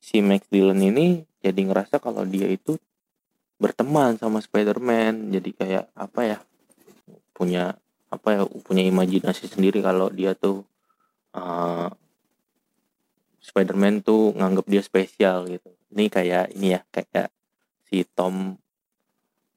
si 0.00 0.24
Max 0.24 0.48
Dillon 0.48 0.80
ini 0.80 1.28
jadi 1.44 1.60
ngerasa 1.60 2.00
kalau 2.00 2.24
dia 2.24 2.48
itu 2.48 2.80
berteman 3.60 4.16
sama 4.16 4.40
Spider-Man. 4.40 5.30
Jadi 5.30 5.50
kayak 5.52 5.92
apa 5.94 6.20
ya 6.24 6.38
punya 7.32 7.76
apa 8.12 8.28
ya 8.36 8.42
punya 8.44 8.84
imajinasi 8.84 9.48
sendiri 9.48 9.80
kalau 9.80 10.12
dia 10.12 10.36
tuh 10.36 10.68
uh, 11.32 11.88
Spider-Man 13.42 14.06
tuh 14.06 14.36
nganggap 14.38 14.66
dia 14.70 14.82
spesial 14.84 15.50
gitu. 15.50 15.72
Ini 15.92 16.06
kayak 16.12 16.54
ini 16.54 16.78
ya 16.78 16.80
kayak 16.88 17.32
si 17.90 18.06
Tom 18.06 18.56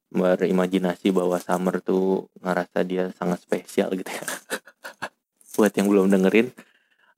berimajinasi 0.09 1.11
bahwa 1.11 1.37
Summer 1.37 1.83
tuh 1.83 2.31
ngerasa 2.39 2.81
dia 2.87 3.11
sangat 3.13 3.43
spesial 3.45 3.93
gitu 3.93 4.09
ya. 4.09 4.25
Buat 5.55 5.75
yang 5.77 5.87
belum 5.91 6.07
dengerin 6.09 6.49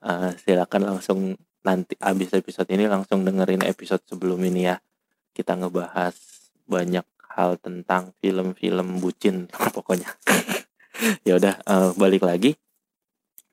uh, 0.03 0.33
silakan 0.41 0.97
langsung 0.97 1.19
nanti 1.61 1.93
abis 2.01 2.33
episode 2.33 2.69
ini 2.73 2.89
langsung 2.89 3.23
dengerin 3.23 3.63
episode 3.63 4.03
sebelum 4.03 4.41
ini 4.43 4.67
ya. 4.67 4.77
Kita 5.31 5.53
ngebahas 5.53 6.17
banyak 6.67 7.05
hal 7.37 7.61
tentang 7.61 8.17
film-film 8.17 8.97
bucin 8.97 9.45
pokoknya 9.77 10.09
ya 11.21 11.37
udah 11.37 11.55
uh, 11.69 11.91
balik 11.93 12.25
lagi 12.25 12.57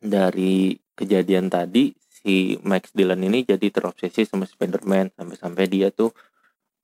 dari 0.01 0.81
kejadian 0.97 1.53
tadi 1.53 1.93
si 2.25 2.57
Max 2.65 2.89
Dillon 2.97 3.21
ini 3.21 3.45
jadi 3.45 3.69
terobsesi 3.69 4.25
sama 4.25 4.49
Spider-Man 4.49 5.13
sampai-sampai 5.13 5.65
dia 5.69 5.93
tuh 5.93 6.17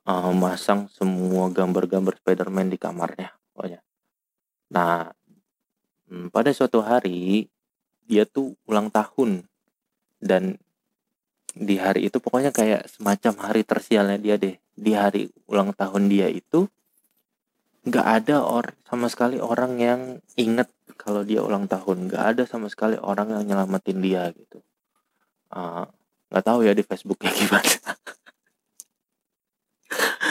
uh, 0.04 0.32
masang 0.36 0.88
semua 0.92 1.48
gambar-gambar 1.48 2.20
Spider-Man 2.20 2.68
di 2.68 2.78
kamarnya 2.80 3.32
pokoknya. 3.52 3.80
Nah, 4.70 5.08
hmm, 6.12 6.28
pada 6.28 6.52
suatu 6.52 6.84
hari 6.84 7.48
dia 8.04 8.28
tuh 8.28 8.52
ulang 8.68 8.92
tahun 8.92 9.48
dan 10.20 10.60
di 11.50 11.80
hari 11.80 12.06
itu 12.06 12.22
pokoknya 12.22 12.54
kayak 12.54 12.86
semacam 12.86 13.32
hari 13.48 13.62
tersialnya 13.64 14.18
dia 14.20 14.36
deh. 14.36 14.56
Di 14.76 14.92
hari 14.92 15.28
ulang 15.48 15.72
tahun 15.72 16.08
dia 16.08 16.28
itu 16.28 16.68
nggak 17.80 18.06
ada 18.06 18.44
orang 18.44 18.76
sama 18.84 19.06
sekali 19.08 19.40
orang 19.40 19.80
yang 19.80 20.00
inget 20.36 20.68
kalau 21.00 21.24
dia 21.24 21.40
ulang 21.40 21.64
tahun. 21.64 22.12
Nggak 22.12 22.24
ada 22.36 22.42
sama 22.44 22.68
sekali 22.68 23.00
orang 23.00 23.32
yang 23.32 23.42
nyelamatin 23.48 23.98
dia 24.04 24.28
gitu. 24.36 24.60
Uh, 25.50 25.88
nggak 26.30 26.44
tahu 26.44 26.62
ya 26.68 26.72
di 26.76 26.84
Facebooknya 26.84 27.32
gimana. 27.40 27.76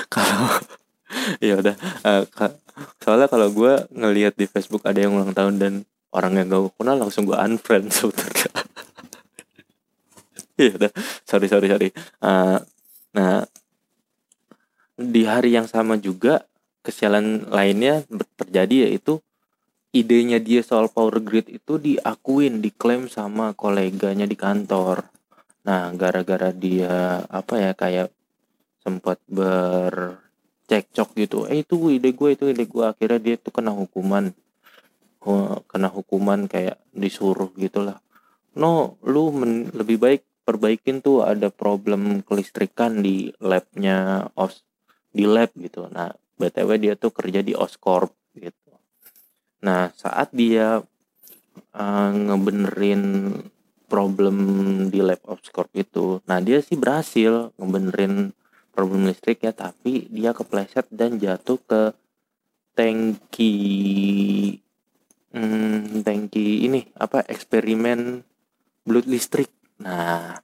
Kalau 0.10 0.46
ya 1.48 1.58
udah 1.58 1.76
uh, 2.06 2.24
soalnya 3.02 3.28
kalau 3.28 3.50
gue 3.50 3.74
ngelihat 3.92 4.38
di 4.38 4.46
Facebook 4.46 4.86
ada 4.86 5.02
yang 5.02 5.18
ulang 5.18 5.34
tahun 5.34 5.58
dan 5.58 5.74
orang 6.10 6.38
yang 6.38 6.48
gak 6.50 6.74
kenal 6.78 6.98
langsung 6.98 7.26
gue 7.26 7.38
unfriend 7.38 7.92
sebetulnya 7.96 8.50
ya 10.60 10.76
udah 10.76 10.92
sorry 11.24 11.48
sorry 11.48 11.68
sorry. 11.72 11.90
Uh, 12.20 12.60
nah 13.16 13.48
di 15.00 15.24
hari 15.24 15.56
yang 15.56 15.66
sama 15.66 15.96
juga 15.96 16.44
kesialan 16.82 17.50
lainnya 17.52 18.08
terjadi 18.40 18.90
yaitu 18.90 19.20
idenya 19.90 20.38
dia 20.38 20.62
soal 20.62 20.88
power 20.88 21.18
grid 21.20 21.50
itu 21.50 21.82
diakuin, 21.82 22.62
diklaim 22.62 23.10
sama 23.10 23.58
koleganya 23.58 24.30
di 24.30 24.38
kantor. 24.38 25.10
Nah, 25.66 25.92
gara-gara 25.98 26.54
dia 26.54 27.26
apa 27.26 27.58
ya 27.58 27.72
kayak 27.74 28.14
sempat 28.80 29.20
bercekcok 29.30 31.10
gitu. 31.18 31.46
Eh 31.50 31.66
itu 31.66 31.76
ide 31.90 32.14
gue, 32.14 32.30
itu 32.34 32.50
ide 32.50 32.66
gue. 32.70 32.86
Akhirnya 32.86 33.20
dia 33.20 33.36
tuh 33.36 33.52
kena 33.54 33.74
hukuman. 33.74 34.32
Kena 35.68 35.90
hukuman 35.92 36.48
kayak 36.48 36.80
disuruh 36.96 37.52
gitulah. 37.58 38.00
No, 38.56 38.98
lu 39.06 39.30
men 39.36 39.70
lebih 39.76 40.00
baik 40.02 40.22
perbaikin 40.48 41.06
tuh 41.06 41.22
ada 41.22 41.54
problem 41.54 42.26
kelistrikan 42.26 43.06
di 43.06 43.30
labnya 43.38 44.30
os 44.34 44.66
di 45.14 45.30
lab 45.30 45.54
gitu. 45.54 45.86
Nah, 45.92 46.14
btw 46.40 46.70
dia 46.80 46.94
tuh 46.96 47.12
kerja 47.12 47.44
di 47.44 47.54
Oscorp 47.54 48.16
gitu. 48.34 48.72
Nah 49.62 49.92
saat 49.94 50.32
dia 50.32 50.80
uh, 51.76 52.10
ngebenerin 52.16 53.36
problem 53.92 54.38
di 54.88 55.04
lab 55.04 55.20
Oscorp 55.28 55.70
itu 55.76 56.24
nah 56.24 56.40
dia 56.40 56.64
sih 56.64 56.80
berhasil 56.80 57.52
ngebenerin 57.60 58.32
problem 58.72 59.12
listrik 59.12 59.44
ya 59.44 59.52
tapi 59.52 60.08
dia 60.08 60.32
kepleset 60.32 60.88
dan 60.88 61.20
jatuh 61.20 61.60
ke 61.60 61.82
tangki 62.78 63.56
hmm, 65.36 66.00
tangki 66.06 66.64
ini 66.64 66.88
apa 66.96 67.28
eksperimen 67.28 68.24
blood 68.88 69.06
listrik. 69.06 69.52
Nah 69.84 70.40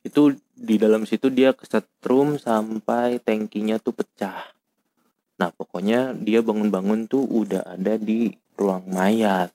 itu 0.00 0.32
di 0.56 0.80
dalam 0.80 1.04
situ 1.04 1.28
dia 1.28 1.52
kesetrum 1.52 2.40
sampai 2.40 3.20
tangkinya 3.20 3.76
tuh 3.76 3.92
pecah 3.92 4.48
Nah 5.40 5.48
pokoknya 5.56 6.12
dia 6.20 6.44
bangun-bangun 6.44 7.08
tuh 7.08 7.24
udah 7.24 7.64
ada 7.64 7.96
di 7.96 8.28
ruang 8.60 8.84
mayat. 8.92 9.48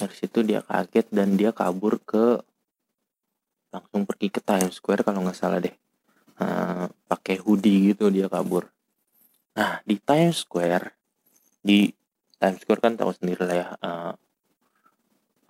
Dari 0.00 0.14
situ 0.16 0.40
dia 0.40 0.64
kaget 0.64 1.12
dan 1.12 1.36
dia 1.36 1.52
kabur 1.52 2.00
ke 2.00 2.40
langsung 3.68 4.08
pergi 4.08 4.32
ke 4.32 4.40
Times 4.40 4.80
Square 4.80 5.04
kalau 5.04 5.20
nggak 5.20 5.36
salah 5.36 5.60
deh. 5.60 5.76
Uh, 6.40 6.88
pakai 7.04 7.36
hoodie 7.36 7.92
gitu 7.92 8.08
dia 8.08 8.32
kabur. 8.32 8.64
Nah 9.52 9.84
di 9.84 10.00
Times 10.00 10.48
Square 10.48 10.88
di 11.60 11.92
Times 12.40 12.64
Square 12.64 12.80
kan 12.80 12.96
tahu 12.96 13.12
sendiri 13.12 13.44
lah 13.44 13.56
ya 13.60 13.68
uh, 13.76 14.12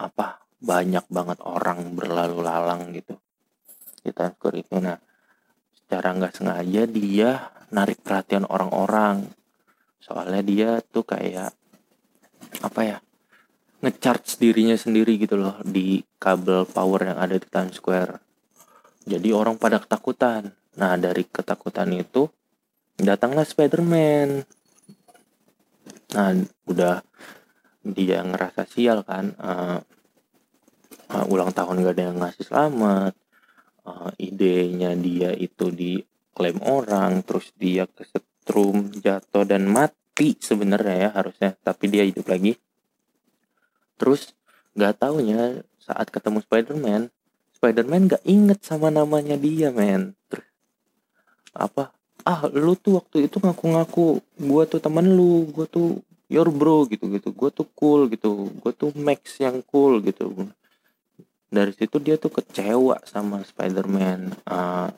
apa 0.02 0.42
banyak 0.58 1.06
banget 1.06 1.38
orang 1.46 1.94
berlalu 1.94 2.42
lalang 2.42 2.90
gitu 2.90 3.14
di 4.02 4.10
Times 4.10 4.34
Square 4.34 4.58
itu. 4.58 4.74
Nah 4.82 4.98
secara 5.78 6.10
nggak 6.16 6.34
sengaja 6.34 6.82
dia 6.90 7.30
narik 7.72 8.00
perhatian 8.00 8.48
orang-orang. 8.48 9.28
Soalnya 10.00 10.42
dia 10.44 10.70
tuh 10.80 11.04
kayak 11.04 11.52
apa 12.64 12.80
ya 12.80 12.98
ngecharge 13.78 14.40
dirinya 14.42 14.74
sendiri 14.74 15.18
gitu 15.20 15.38
loh 15.38 15.58
di 15.62 16.02
kabel 16.18 16.66
power 16.66 17.14
yang 17.14 17.18
ada 17.18 17.38
di 17.38 17.46
Times 17.46 17.78
Square. 17.78 18.18
Jadi 19.06 19.28
orang 19.30 19.56
pada 19.56 19.78
ketakutan. 19.78 20.50
Nah 20.78 20.94
dari 20.98 21.24
ketakutan 21.26 21.90
itu 21.94 22.26
datanglah 22.98 23.46
Spider-Man. 23.46 24.42
Nah 26.14 26.28
udah 26.66 27.04
dia 27.84 28.20
ngerasa 28.20 28.68
sial 28.68 29.06
kan 29.06 29.32
uh, 29.38 29.78
uh, 31.14 31.24
ulang 31.32 31.54
tahun 31.54 31.80
gak 31.86 31.94
ada 31.94 32.04
yang 32.12 32.18
ngasih 32.20 32.44
selamat. 32.44 33.12
Uh, 33.88 34.12
idenya 34.20 34.92
dia 34.92 35.32
itu 35.32 35.72
di 35.72 35.96
klaim 36.38 36.62
orang 36.62 37.26
terus 37.26 37.50
dia 37.58 37.90
kesetrum 37.90 38.94
jatuh 38.94 39.42
dan 39.42 39.66
mati 39.66 40.38
sebenarnya 40.38 40.94
ya 40.94 41.10
harusnya. 41.10 41.50
Tapi 41.58 41.90
dia 41.90 42.06
hidup 42.06 42.30
lagi. 42.30 42.54
Terus 43.98 44.30
nggak 44.78 45.02
taunya 45.02 45.66
saat 45.82 46.14
ketemu 46.14 46.38
Spider-Man 46.46 47.10
Spider-Man 47.58 48.06
nggak 48.06 48.22
inget 48.22 48.62
sama 48.62 48.86
namanya 48.86 49.34
dia 49.34 49.74
men. 49.74 50.14
Apa? 51.50 51.90
Ah 52.22 52.46
lu 52.46 52.78
tuh 52.78 53.02
waktu 53.02 53.26
itu 53.26 53.42
ngaku-ngaku 53.42 54.22
gua 54.38 54.62
tuh 54.62 54.78
temen 54.78 55.02
lu 55.02 55.50
gua 55.50 55.66
tuh 55.66 55.98
your 56.30 56.46
bro 56.54 56.86
gitu 56.86 57.10
gitu. 57.10 57.34
Gua 57.34 57.50
tuh 57.50 57.66
cool 57.74 58.06
gitu. 58.14 58.54
Gua 58.62 58.70
tuh 58.70 58.94
Max 58.94 59.42
yang 59.42 59.58
cool 59.66 59.98
gitu. 60.06 60.30
Dari 61.50 61.74
situ 61.74 61.98
dia 61.98 62.14
tuh 62.14 62.30
kecewa 62.30 63.02
sama 63.02 63.42
Spider-Man. 63.42 64.38
Uh, 64.46 64.94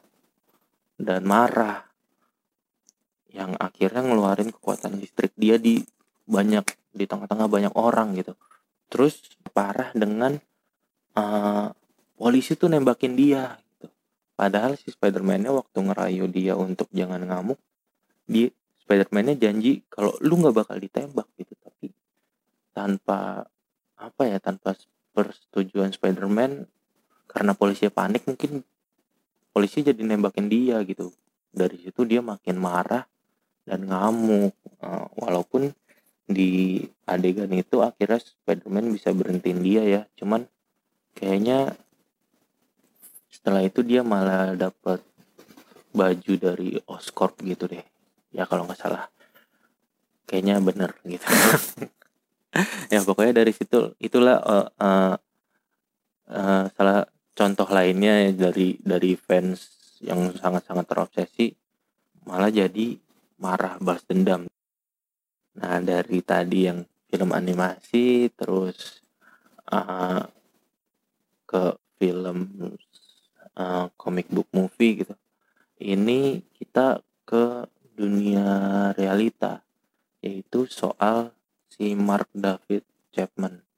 dan 1.01 1.25
marah 1.25 1.89
yang 3.31 3.57
akhirnya 3.57 4.05
ngeluarin 4.05 4.53
kekuatan 4.53 5.01
listrik 5.01 5.33
dia 5.39 5.57
di 5.57 5.81
banyak 6.29 6.67
di 6.93 7.05
tengah-tengah 7.07 7.49
banyak 7.49 7.75
orang 7.79 8.15
gitu 8.19 8.35
terus 8.91 9.23
parah 9.55 9.95
dengan 9.95 10.35
uh, 11.15 11.71
polisi 12.19 12.59
tuh 12.59 12.69
nembakin 12.69 13.15
dia 13.15 13.55
gitu. 13.57 13.89
padahal 14.35 14.75
si 14.75 14.91
Spiderman-nya 14.91 15.55
waktu 15.55 15.79
ngerayu 15.79 16.27
dia 16.29 16.59
untuk 16.59 16.91
jangan 16.91 17.23
ngamuk 17.23 17.59
di 18.27 18.51
Spiderman-nya 18.83 19.39
janji 19.39 19.87
kalau 19.87 20.13
lu 20.21 20.43
nggak 20.43 20.55
bakal 20.67 20.77
ditembak 20.77 21.31
gitu 21.39 21.55
tapi 21.63 21.95
tanpa 22.75 23.47
apa 23.95 24.23
ya 24.27 24.43
tanpa 24.43 24.75
persetujuan 25.15 25.95
Spiderman 25.95 26.67
karena 27.31 27.55
polisi 27.55 27.87
panik 27.87 28.27
mungkin 28.27 28.67
polisi 29.51 29.83
jadi 29.83 30.01
nembakin 30.03 30.47
dia 30.47 30.83
gitu. 30.87 31.11
Dari 31.51 31.77
situ 31.79 32.07
dia 32.07 32.23
makin 32.23 32.57
marah 32.59 33.07
dan 33.67 33.87
ngamuk. 33.87 34.55
Uh, 34.81 35.07
walaupun 35.19 35.75
di 36.31 36.81
adegan 37.05 37.51
itu 37.53 37.83
akhirnya 37.83 38.23
Spiderman 38.23 38.95
bisa 38.95 39.11
berhentiin 39.11 39.61
dia 39.61 39.83
ya. 39.85 40.03
Cuman 40.15 40.47
kayaknya 41.19 41.75
setelah 43.31 43.63
itu 43.67 43.83
dia 43.83 44.03
malah 44.07 44.55
dapat 44.55 45.03
baju 45.91 46.33
dari 46.39 46.79
Oscorp 46.87 47.43
gitu 47.43 47.67
deh. 47.67 47.83
Ya 48.31 48.47
kalau 48.47 48.67
nggak 48.67 48.79
salah. 48.79 49.11
Kayaknya 50.27 50.63
bener 50.63 50.91
gitu. 51.03 51.27
Ya 52.91 52.99
pokoknya 53.07 53.31
dari 53.31 53.55
situ 53.55 53.95
itulah 54.03 54.43
uh, 54.43 54.67
uh, 54.75 55.15
uh, 56.27 56.65
salah 56.75 57.07
contoh 57.35 57.69
lainnya 57.71 58.31
dari 58.35 58.77
dari 58.81 59.15
fans 59.15 59.81
yang 60.01 60.33
sangat-sangat 60.33 60.85
terobsesi 60.89 61.53
malah 62.25 62.53
jadi 62.53 62.97
marah 63.41 63.81
balas 63.81 64.05
dendam. 64.05 64.49
Nah 65.57 65.77
dari 65.81 66.21
tadi 66.25 66.69
yang 66.69 66.85
film 67.11 67.31
animasi 67.33 68.29
terus 68.33 69.03
uh, 69.73 70.23
ke 71.49 71.65
film 71.99 72.39
uh, 73.59 73.87
comic 73.99 74.31
book 74.31 74.49
movie 74.55 75.05
gitu. 75.05 75.15
Ini 75.81 76.45
kita 76.55 77.01
ke 77.25 77.67
dunia 77.97 78.91
realita 78.95 79.65
yaitu 80.21 80.69
soal 80.69 81.33
si 81.73 81.97
Mark 81.97 82.29
David 82.37 82.85
Chapman 83.13 83.70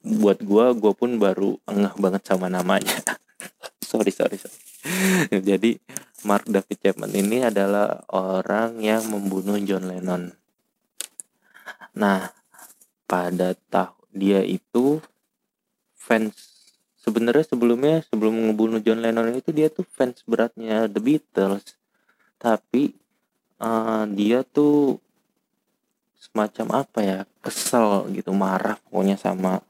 buat 0.00 0.40
gue 0.40 0.66
gue 0.80 0.92
pun 0.96 1.20
baru 1.20 1.60
engah 1.68 1.94
banget 2.00 2.22
sama 2.24 2.48
namanya. 2.48 2.96
Sorry 3.90 4.14
sorry 4.14 4.38
sorry. 4.38 4.58
Jadi 5.50 5.74
Mark 6.22 6.46
David 6.46 6.78
Chapman 6.78 7.10
ini 7.10 7.42
adalah 7.42 8.06
orang 8.14 8.78
yang 8.78 9.02
membunuh 9.10 9.58
John 9.66 9.90
Lennon. 9.90 10.30
Nah 11.98 12.30
pada 13.10 13.58
tahun 13.66 14.06
dia 14.14 14.46
itu 14.46 15.02
fans 15.98 16.38
sebenarnya 17.02 17.50
sebelumnya 17.50 18.06
sebelum 18.06 18.54
membunuh 18.54 18.78
John 18.78 19.02
Lennon 19.02 19.34
itu 19.34 19.50
dia 19.50 19.66
tuh 19.66 19.82
fans 19.90 20.22
beratnya 20.22 20.86
The 20.86 21.02
Beatles. 21.02 21.74
Tapi 22.38 22.94
uh, 23.58 24.06
dia 24.06 24.46
tuh 24.46 25.02
semacam 26.20 26.86
apa 26.86 26.98
ya 27.02 27.18
kesel 27.42 28.06
gitu 28.14 28.30
marah 28.30 28.78
pokoknya 28.86 29.18
sama 29.18 29.64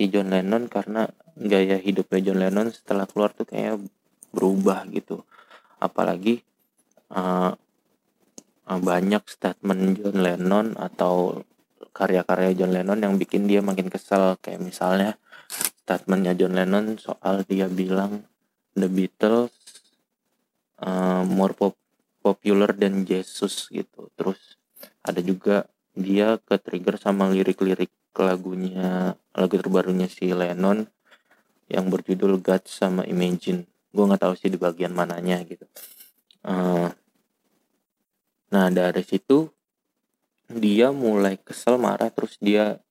si 0.00 0.08
John 0.08 0.32
Lennon 0.32 0.64
karena 0.64 1.04
gaya 1.36 1.76
hidupnya 1.76 2.32
John 2.32 2.40
Lennon 2.40 2.72
setelah 2.72 3.04
keluar 3.04 3.36
tuh 3.36 3.44
kayak 3.44 3.84
berubah 4.32 4.88
gitu. 4.88 5.28
Apalagi 5.76 6.40
uh, 7.12 7.52
banyak 8.64 9.20
statement 9.28 10.00
John 10.00 10.24
Lennon 10.24 10.72
atau 10.80 11.44
karya-karya 11.92 12.56
John 12.56 12.72
Lennon 12.72 12.96
yang 13.04 13.20
bikin 13.20 13.44
dia 13.44 13.60
makin 13.60 13.92
kesel. 13.92 14.40
Kayak 14.40 14.64
misalnya 14.64 15.10
statementnya 15.84 16.32
John 16.32 16.56
Lennon 16.56 16.96
soal 16.96 17.44
dia 17.44 17.68
bilang 17.68 18.24
The 18.72 18.88
Beatles 18.88 19.52
uh, 20.80 21.28
more 21.28 21.52
pop 21.52 21.76
popular 22.24 22.72
than 22.72 23.04
Jesus 23.04 23.68
gitu. 23.68 24.08
Terus 24.16 24.56
ada 25.04 25.20
juga 25.20 25.68
dia 25.92 26.40
ke 26.40 26.56
trigger 26.56 26.96
sama 26.96 27.28
lirik-lirik 27.28 27.92
lagunya 28.18 29.14
lagu 29.34 29.54
terbarunya 29.54 30.10
si 30.10 30.34
Lennon 30.34 30.82
yang 31.70 31.86
berjudul 31.86 32.42
God 32.42 32.66
sama 32.66 33.06
Imagine. 33.06 33.62
Gue 33.94 34.04
nggak 34.06 34.22
tahu 34.26 34.34
sih 34.34 34.50
di 34.50 34.58
bagian 34.58 34.90
mananya 34.90 35.38
gitu. 35.46 35.66
Uh, 36.42 36.90
nah 38.50 38.66
dari 38.72 39.06
situ 39.06 39.46
dia 40.50 40.90
mulai 40.90 41.38
kesel 41.38 41.78
marah 41.78 42.10
terus 42.10 42.34
dia 42.42 42.82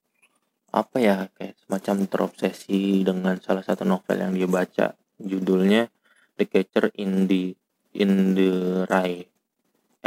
apa 0.69 0.97
ya 1.01 1.27
kayak 1.35 1.59
semacam 1.65 1.95
terobsesi 2.07 3.03
dengan 3.03 3.35
salah 3.43 3.65
satu 3.65 3.83
novel 3.83 4.17
yang 4.23 4.31
dia 4.31 4.47
baca. 4.47 4.87
Judulnya 5.19 5.91
The 6.39 6.47
Catcher 6.47 6.87
in 6.95 7.27
the 7.27 7.51
in 7.99 8.37
the 8.37 8.51
Rye 8.87 9.27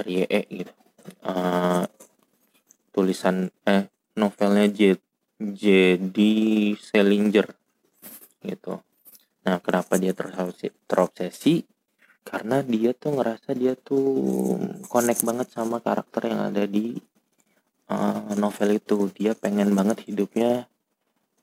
RYE 0.00 0.40
gitu. 0.48 0.72
Uh, 1.20 1.84
tulisan 2.94 3.50
eh 3.66 3.90
novelnya 4.16 4.68
J 4.68 4.80
J.D. 5.42 6.16
Salinger 6.78 7.50
gitu. 8.42 8.78
Nah 9.42 9.58
kenapa 9.58 9.98
dia 9.98 10.14
terobsesi, 10.14 10.70
terobsesi? 10.86 11.54
Karena 12.22 12.62
dia 12.62 12.94
tuh 12.94 13.18
ngerasa 13.18 13.50
dia 13.58 13.74
tuh 13.74 14.06
connect 14.86 15.26
banget 15.26 15.48
sama 15.50 15.82
karakter 15.82 16.30
yang 16.30 16.54
ada 16.54 16.64
di 16.70 16.94
uh, 17.90 18.32
novel 18.38 18.78
itu. 18.78 19.10
Dia 19.10 19.34
pengen 19.34 19.74
banget 19.74 20.06
hidupnya 20.06 20.70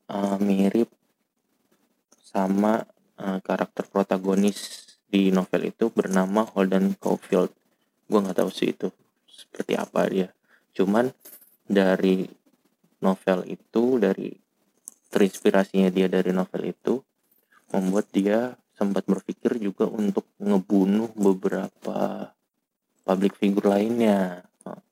uh, 0.08 0.40
mirip 0.40 0.88
sama 2.24 2.88
uh, 3.20 3.40
karakter 3.44 3.84
protagonis 3.92 4.88
di 5.10 5.34
novel 5.36 5.68
itu 5.68 5.92
bernama 5.92 6.48
Holden 6.48 6.96
Caulfield. 6.96 7.52
Gue 8.08 8.20
nggak 8.24 8.40
tahu 8.40 8.50
sih 8.54 8.72
itu 8.72 8.88
seperti 9.28 9.76
apa 9.76 10.08
dia. 10.08 10.32
Cuman 10.72 11.12
dari 11.68 12.24
novel 13.00 13.48
itu 13.48 14.00
dari 14.00 14.32
terinspirasinya 15.10 15.90
dia 15.90 16.06
dari 16.06 16.30
novel 16.30 16.70
itu 16.70 17.02
membuat 17.74 18.10
dia 18.14 18.54
sempat 18.80 19.04
berpikir 19.04 19.60
juga 19.60 19.90
untuk 19.90 20.24
ngebunuh 20.40 21.12
beberapa 21.18 22.32
public 23.04 23.36
figure 23.36 23.68
lainnya. 23.68 24.48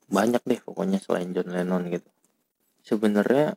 Banyak 0.08 0.42
deh 0.44 0.60
pokoknya 0.60 1.00
selain 1.00 1.32
John 1.32 1.52
Lennon 1.52 1.88
gitu. 1.88 2.08
Sebenarnya 2.84 3.56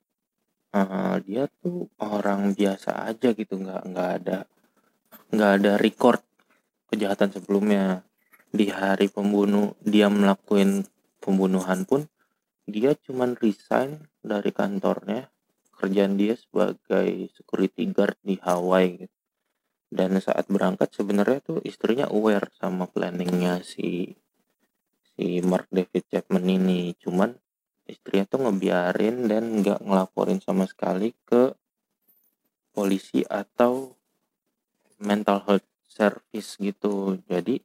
uh, 0.76 1.16
dia 1.24 1.48
tuh 1.60 1.88
orang 2.00 2.56
biasa 2.56 3.08
aja 3.12 3.32
gitu 3.36 3.60
nggak 3.60 3.84
nggak 3.92 4.10
ada 4.24 4.38
nggak 5.32 5.52
ada 5.60 5.72
record 5.80 6.24
kejahatan 6.92 7.32
sebelumnya. 7.36 8.04
Di 8.52 8.68
hari 8.68 9.08
pembunuh 9.08 9.80
dia 9.80 10.12
melakukan 10.12 10.84
pembunuhan 11.24 11.88
pun 11.88 12.04
dia 12.68 12.96
cuman 12.96 13.40
resign 13.40 14.11
dari 14.22 14.54
kantornya 14.54 15.28
kerjaan 15.82 16.14
dia 16.14 16.38
sebagai 16.38 17.34
security 17.34 17.90
guard 17.90 18.18
di 18.22 18.38
Hawaii 18.38 19.02
gitu. 19.02 19.18
dan 19.90 20.14
saat 20.22 20.46
berangkat 20.48 20.94
sebenarnya 20.94 21.42
tuh 21.42 21.60
istrinya 21.66 22.06
aware 22.08 22.54
sama 22.54 22.86
planningnya 22.86 23.66
si 23.66 24.14
si 25.18 25.42
Mark 25.42 25.68
David 25.74 26.06
Chapman 26.08 26.46
ini 26.46 26.94
cuman 27.02 27.34
istrinya 27.90 28.26
tuh 28.30 28.40
ngebiarin 28.48 29.26
dan 29.26 29.60
nggak 29.60 29.82
ngelaporin 29.84 30.40
sama 30.40 30.70
sekali 30.70 31.12
ke 31.26 31.52
polisi 32.72 33.26
atau 33.26 33.98
mental 35.02 35.44
health 35.50 35.68
service 35.90 36.56
gitu 36.62 37.20
jadi 37.26 37.60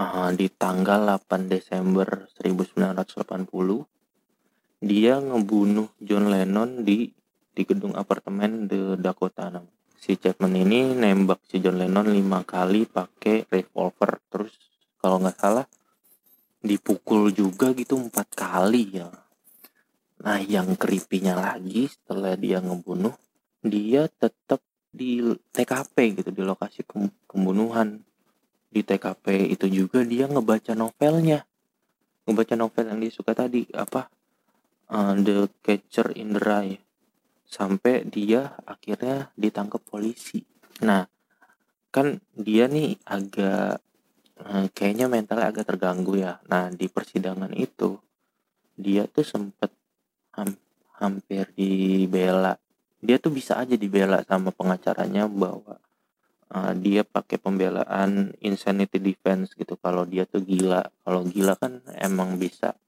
uh, 0.00 0.30
di 0.32 0.48
tanggal 0.48 1.18
8 1.20 1.50
Desember 1.50 2.30
1980 2.40 3.93
dia 4.80 5.20
ngebunuh 5.20 5.90
John 6.02 6.30
Lennon 6.30 6.82
di 6.82 7.10
di 7.54 7.62
gedung 7.62 7.94
apartemen 7.94 8.66
The 8.66 8.98
Dakota. 8.98 9.62
Si 9.94 10.18
Chapman 10.18 10.58
ini 10.58 10.92
nembak 10.92 11.46
si 11.48 11.62
John 11.62 11.78
Lennon 11.78 12.10
lima 12.10 12.42
kali 12.42 12.84
pakai 12.84 13.46
revolver. 13.48 14.20
Terus 14.28 14.52
kalau 14.98 15.22
nggak 15.22 15.38
salah 15.38 15.66
dipukul 16.64 17.30
juga 17.30 17.70
gitu 17.72 17.96
empat 17.96 18.34
kali 18.34 19.00
ya. 19.00 19.08
Nah 20.24 20.40
yang 20.42 20.74
keripinya 20.74 21.36
lagi 21.36 21.86
setelah 21.88 22.34
dia 22.34 22.58
ngebunuh 22.58 23.14
dia 23.64 24.08
tetap 24.12 24.60
di 24.94 25.24
TKP 25.50 26.20
gitu 26.20 26.30
di 26.30 26.42
lokasi 26.44 26.84
pembunuhan. 27.30 28.04
Di 28.68 28.82
TKP 28.82 29.54
itu 29.54 29.66
juga 29.70 30.02
dia 30.02 30.26
ngebaca 30.26 30.74
novelnya. 30.76 31.46
Ngebaca 32.26 32.54
novel 32.58 32.84
yang 32.92 32.98
dia 33.00 33.12
suka 33.12 33.32
tadi 33.32 33.64
apa 33.72 34.10
uh, 34.94 35.18
The 35.18 35.50
Catcher 35.58 36.14
in 36.14 36.38
the 36.38 36.40
Rye 36.40 36.78
sampai 37.50 38.06
dia 38.06 38.54
akhirnya 38.62 39.34
ditangkap 39.34 39.82
polisi 39.82 40.46
nah 40.86 41.06
kan 41.90 42.22
dia 42.34 42.66
nih 42.70 42.98
agak 43.06 43.84
Eh, 44.34 44.66
kayaknya 44.74 45.06
mentalnya 45.06 45.54
agak 45.54 45.70
terganggu 45.70 46.18
ya. 46.18 46.42
Nah, 46.50 46.66
di 46.74 46.90
persidangan 46.90 47.54
itu 47.54 47.94
dia 48.74 49.06
tuh 49.06 49.22
sempet 49.22 49.70
ham 50.34 50.50
hampir 50.98 51.46
dibela. 51.54 52.58
Dia 52.98 53.22
tuh 53.22 53.30
bisa 53.30 53.62
aja 53.62 53.78
dibela 53.78 54.26
sama 54.26 54.50
pengacaranya 54.50 55.30
bahwa 55.30 55.78
uh, 56.50 56.72
dia 56.74 57.06
pakai 57.06 57.38
pembelaan 57.38 58.34
insanity 58.42 58.98
defense 58.98 59.54
gitu 59.54 59.78
kalau 59.78 60.02
dia 60.02 60.26
tuh 60.26 60.42
gila. 60.42 60.82
Kalau 61.06 61.22
gila 61.30 61.54
kan 61.54 61.78
emang 61.94 62.34
bisa 62.34 62.74
uh, 62.74 62.83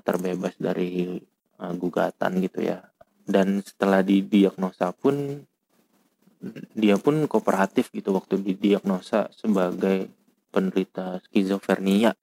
terbebas 0.00 0.56
dari 0.56 1.20
uh, 1.60 1.74
gugatan 1.76 2.40
gitu 2.40 2.64
ya. 2.64 2.80
Dan 3.22 3.60
setelah 3.60 4.00
didiagnosa 4.00 4.96
pun 4.96 5.44
dia 6.74 6.98
pun 6.98 7.22
kooperatif 7.30 7.94
gitu 7.94 8.10
waktu 8.16 8.40
didiagnosa 8.40 9.30
sebagai 9.30 10.10
penderita 10.50 11.20
skizofrenia. 11.28 12.16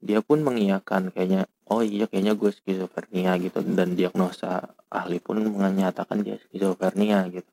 Dia 0.00 0.24
pun 0.24 0.40
mengiyakan 0.40 1.12
kayaknya 1.12 1.44
oh 1.70 1.84
iya 1.84 2.08
kayaknya 2.08 2.34
gue 2.34 2.50
skizofrenia 2.50 3.36
gitu. 3.38 3.60
Dan 3.62 3.94
diagnosa 3.94 4.72
ahli 4.88 5.20
pun 5.20 5.38
menyatakan 5.44 6.24
dia 6.24 6.40
skizofrenia 6.48 7.28
gitu. 7.30 7.50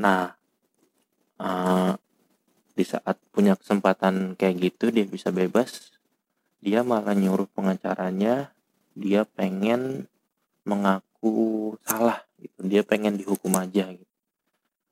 Nah 0.00 0.32
uh, 1.38 1.92
di 2.74 2.84
saat 2.88 3.20
punya 3.30 3.54
kesempatan 3.60 4.34
kayak 4.34 4.56
gitu 4.58 4.88
dia 4.88 5.04
bisa 5.04 5.28
bebas 5.28 5.99
dia 6.60 6.84
malah 6.84 7.16
nyuruh 7.16 7.48
pengacaranya 7.50 8.52
dia 8.92 9.24
pengen 9.24 10.06
mengaku 10.68 11.74
salah 11.84 12.20
gitu. 12.36 12.58
Dia 12.68 12.82
pengen 12.84 13.16
dihukum 13.16 13.56
aja 13.56 13.88
gitu. 13.88 14.14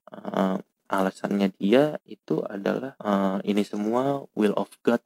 Uh, 0.08 0.56
alasannya 0.88 1.52
dia 1.60 2.00
itu 2.08 2.40
adalah 2.40 2.96
uh, 3.04 3.38
ini 3.44 3.60
semua 3.60 4.24
will 4.32 4.56
of 4.56 4.72
God. 4.80 5.04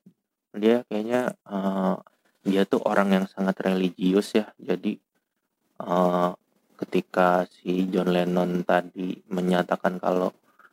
Dia 0.55 0.87
kayaknya 0.87 1.35
uh, 1.51 1.99
dia 2.47 2.63
tuh 2.63 2.83
orang 2.87 3.11
yang 3.11 3.27
sangat 3.27 3.59
religius 3.67 4.39
ya. 4.39 4.47
Jadi 4.63 5.03
uh, 5.83 6.31
ketika 6.79 7.47
si 7.51 7.91
John 7.91 8.15
Lennon 8.15 8.63
tadi 8.63 9.19
menyatakan 9.27 9.99
kalau 9.99 10.31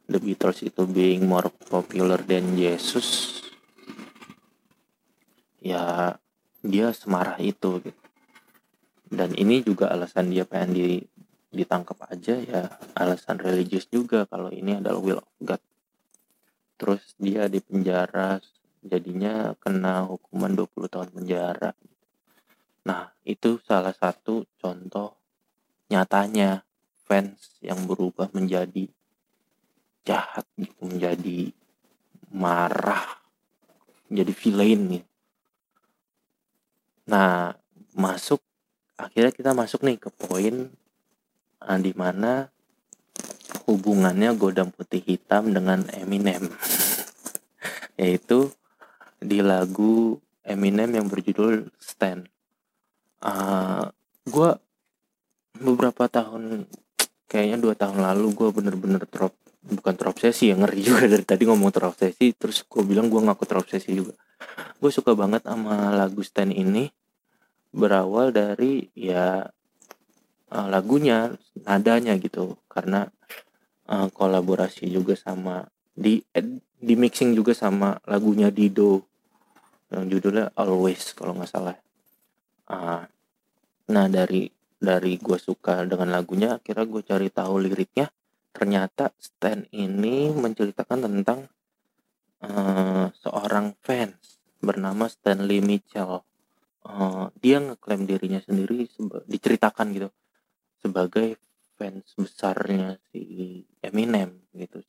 The 0.09 0.17
Beatles 0.17 0.65
itu 0.65 0.89
being 0.89 1.25
more 1.25 1.49
popular 1.69 2.21
than 2.21 2.57
Jesus 2.57 3.41
ya 5.59 6.15
dia 6.63 6.91
semarah 6.91 7.39
itu 7.39 7.79
gitu. 7.83 8.01
Dan 9.09 9.33
ini 9.33 9.65
juga 9.65 9.89
alasan 9.89 10.29
dia 10.29 10.45
pengen 10.45 10.71
di 10.75 10.87
ditangkap 11.49 12.05
aja 12.13 12.37
ya 12.37 12.69
alasan 12.93 13.41
religius 13.41 13.89
juga 13.89 14.29
kalau 14.29 14.53
ini 14.53 14.77
adalah 14.77 15.01
will 15.01 15.21
of 15.21 15.33
God. 15.41 15.61
Terus 16.77 17.17
dia 17.17 17.49
di 17.49 17.57
penjara 17.59 18.37
jadinya 18.85 19.57
kena 19.57 20.07
hukuman 20.07 20.53
20 20.53 20.93
tahun 20.93 21.09
penjara. 21.09 21.71
Nah 22.85 23.11
itu 23.25 23.57
salah 23.65 23.91
satu 23.97 24.45
contoh 24.61 25.17
nyatanya 25.89 26.61
fans 27.09 27.57
yang 27.65 27.89
berubah 27.89 28.29
menjadi 28.31 28.85
jahat 30.05 30.45
gitu 30.53 30.85
menjadi 30.85 31.49
marah 32.29 33.19
jadi 34.09 34.33
villain 34.33 34.81
nih 34.85 35.03
nah 37.09 37.57
masuk 37.97 38.37
akhirnya 38.93 39.33
kita 39.33 39.51
masuk 39.57 39.81
nih 39.81 39.97
ke 39.97 40.13
poin 40.13 40.69
uh, 41.65 41.79
di 41.81 41.91
mana 41.97 42.53
hubungannya 43.65 44.33
Godam 44.37 44.69
Putih 44.73 45.01
Hitam 45.01 45.53
dengan 45.53 45.85
Eminem. 45.93 46.49
Yaitu 47.99 48.53
di 49.19 49.43
lagu 49.43 50.17
Eminem 50.41 50.89
yang 50.95 51.05
berjudul 51.05 51.69
Stand. 51.77 52.31
Uh, 53.19 53.29
ah, 53.29 53.85
gue 54.23 54.49
beberapa 55.59 56.07
tahun 56.07 56.65
kayaknya 57.27 57.57
dua 57.59 57.75
tahun 57.75 57.99
lalu 57.99 58.31
gue 58.31 58.49
bener-bener 58.55 59.03
drop 59.11 59.35
bukan 59.59 59.93
terobsesi 59.95 60.51
ya 60.51 60.55
ngeri 60.55 60.79
juga 60.87 61.05
dari 61.05 61.25
tadi 61.27 61.43
ngomong 61.47 61.71
terobsesi 61.71 62.31
terus 62.35 62.63
gue 62.63 62.83
bilang 62.83 63.11
gue 63.11 63.19
ngaku 63.19 63.43
terobsesi 63.43 63.91
juga. 63.91 64.15
Gue 64.79 64.91
suka 64.91 65.11
banget 65.13 65.43
sama 65.43 65.91
lagu 65.91 66.23
Stand 66.23 66.55
ini 66.55 66.87
berawal 67.69 68.31
dari 68.31 68.87
ya 68.95 69.43
uh, 70.49 70.67
lagunya 70.71 71.35
nadanya 71.67 72.15
gitu. 72.15 72.55
Karena 72.71 73.03
uh, 73.91 74.07
kolaborasi 74.09 74.87
juga 74.87 75.19
sama 75.19 75.67
di 75.91 76.23
eh, 76.31 76.63
di 76.79 76.95
mixing 76.95 77.35
juga 77.35 77.51
sama 77.51 77.99
lagunya 78.07 78.47
Dido 78.47 79.03
yang 79.91 80.07
judulnya 80.07 80.55
Always 80.55 81.11
kalau 81.17 81.35
nggak 81.35 81.51
salah. 81.51 81.75
Uh, 82.69 83.03
nah 83.89 84.05
dari 84.07 84.47
dari 84.79 85.19
gue 85.19 85.35
suka 85.35 85.83
dengan 85.83 86.15
lagunya 86.15 86.55
akhirnya 86.55 86.85
gue 86.87 87.01
cari 87.03 87.27
tahu 87.27 87.67
liriknya 87.67 88.07
ternyata 88.49 89.13
Stan 89.17 89.63
ini 89.71 90.33
menceritakan 90.33 91.05
tentang 91.05 91.49
uh, 92.43 93.07
seorang 93.13 93.77
fans 93.79 94.41
bernama 94.59 95.07
Stanley 95.07 95.63
Mitchell. 95.63 96.23
Uh, 96.79 97.27
dia 97.37 97.59
ngeklaim 97.59 98.07
dirinya 98.07 98.39
sendiri 98.39 98.87
diceritakan 99.27 99.91
gitu 99.93 100.09
sebagai 100.79 101.35
fans 101.75 102.07
besarnya 102.15 102.95
si 103.11 103.63
Eminem 103.83 104.47
gitu 104.55 104.79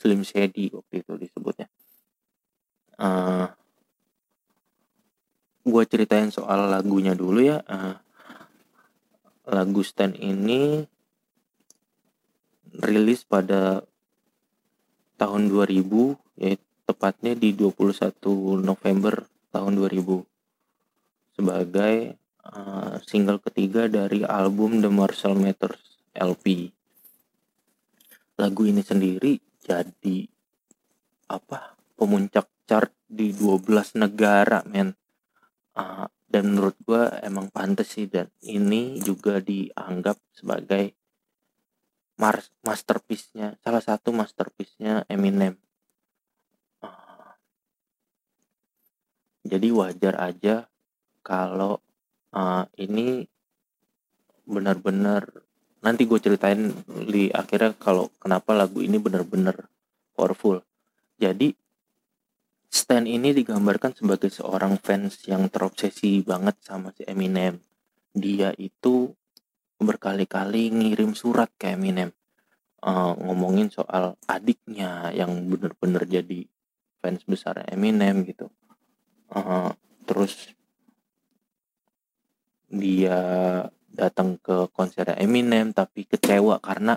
Slim 0.00 0.24
Shady 0.24 0.72
waktu 0.72 1.04
itu 1.04 1.12
disebutnya. 1.20 1.68
Uh, 3.00 3.44
eh, 3.44 3.48
gue 5.64 5.84
ceritain 5.84 6.32
soal 6.32 6.72
lagunya 6.72 7.12
dulu 7.12 7.40
ya. 7.44 7.60
Uh, 7.68 7.96
lagu 9.48 9.84
Stan 9.84 10.12
ini 10.16 10.84
rilis 12.80 13.22
pada 13.28 13.84
tahun 15.20 15.52
2000 15.52 16.40
ya 16.40 16.56
tepatnya 16.88 17.36
di 17.36 17.52
21 17.52 18.64
November 18.64 19.28
tahun 19.52 19.78
2000 19.78 21.36
sebagai 21.36 22.20
uh, 22.44 22.96
single 23.04 23.40
ketiga 23.40 23.86
dari 23.86 24.24
album 24.24 24.80
The 24.80 24.90
Marshall 24.92 25.38
Matters 25.38 26.00
LP. 26.16 26.72
Lagu 28.40 28.62
ini 28.64 28.80
sendiri 28.80 29.36
jadi 29.60 30.24
apa 31.30 31.76
pemuncak 31.94 32.48
chart 32.64 32.90
di 33.06 33.30
12 33.32 34.00
negara 34.00 34.64
men 34.66 34.96
uh, 35.76 36.08
dan 36.30 36.44
menurut 36.54 36.78
gue 36.86 37.02
emang 37.26 37.50
pantas 37.50 37.98
sih 37.98 38.06
dan 38.06 38.30
ini 38.46 39.02
juga 39.02 39.42
dianggap 39.42 40.16
sebagai 40.30 40.99
masterpiece-nya 42.60 43.56
salah 43.64 43.80
satu 43.80 44.12
masterpiece-nya 44.12 45.08
Eminem. 45.08 45.56
Uh, 46.84 47.32
jadi 49.48 49.72
wajar 49.72 50.14
aja 50.20 50.68
kalau 51.24 51.80
uh, 52.36 52.68
ini 52.76 53.24
benar-benar 54.44 55.24
nanti 55.80 56.04
gue 56.04 56.20
ceritain 56.20 56.76
di 57.08 57.32
akhirnya 57.32 57.72
kalau 57.80 58.12
kenapa 58.20 58.52
lagu 58.52 58.84
ini 58.84 59.00
benar-benar 59.00 59.68
powerful. 60.12 60.60
Jadi 61.16 61.56
Stan 62.70 63.02
ini 63.02 63.34
digambarkan 63.34 63.98
sebagai 63.98 64.30
seorang 64.30 64.78
fans 64.78 65.26
yang 65.26 65.50
terobsesi 65.50 66.22
banget 66.22 66.54
sama 66.62 66.94
si 66.94 67.02
Eminem. 67.02 67.58
Dia 68.14 68.54
itu 68.62 69.10
berkali-kali 69.80 70.70
ngirim 70.70 71.16
surat 71.16 71.50
ke 71.56 71.74
Eminem. 71.74 72.12
Uh, 72.80 73.12
ngomongin 73.20 73.68
soal 73.68 74.16
adiknya 74.24 75.12
yang 75.12 75.48
benar-benar 75.52 76.08
jadi 76.08 76.48
fans 77.00 77.24
besar 77.28 77.60
Eminem 77.68 78.24
gitu. 78.24 78.48
Uh, 79.28 79.72
terus 80.08 80.52
dia 82.70 83.18
datang 83.90 84.38
ke 84.38 84.70
konser 84.70 85.12
Eminem 85.18 85.74
tapi 85.74 86.06
kecewa 86.06 86.62
karena 86.62 86.96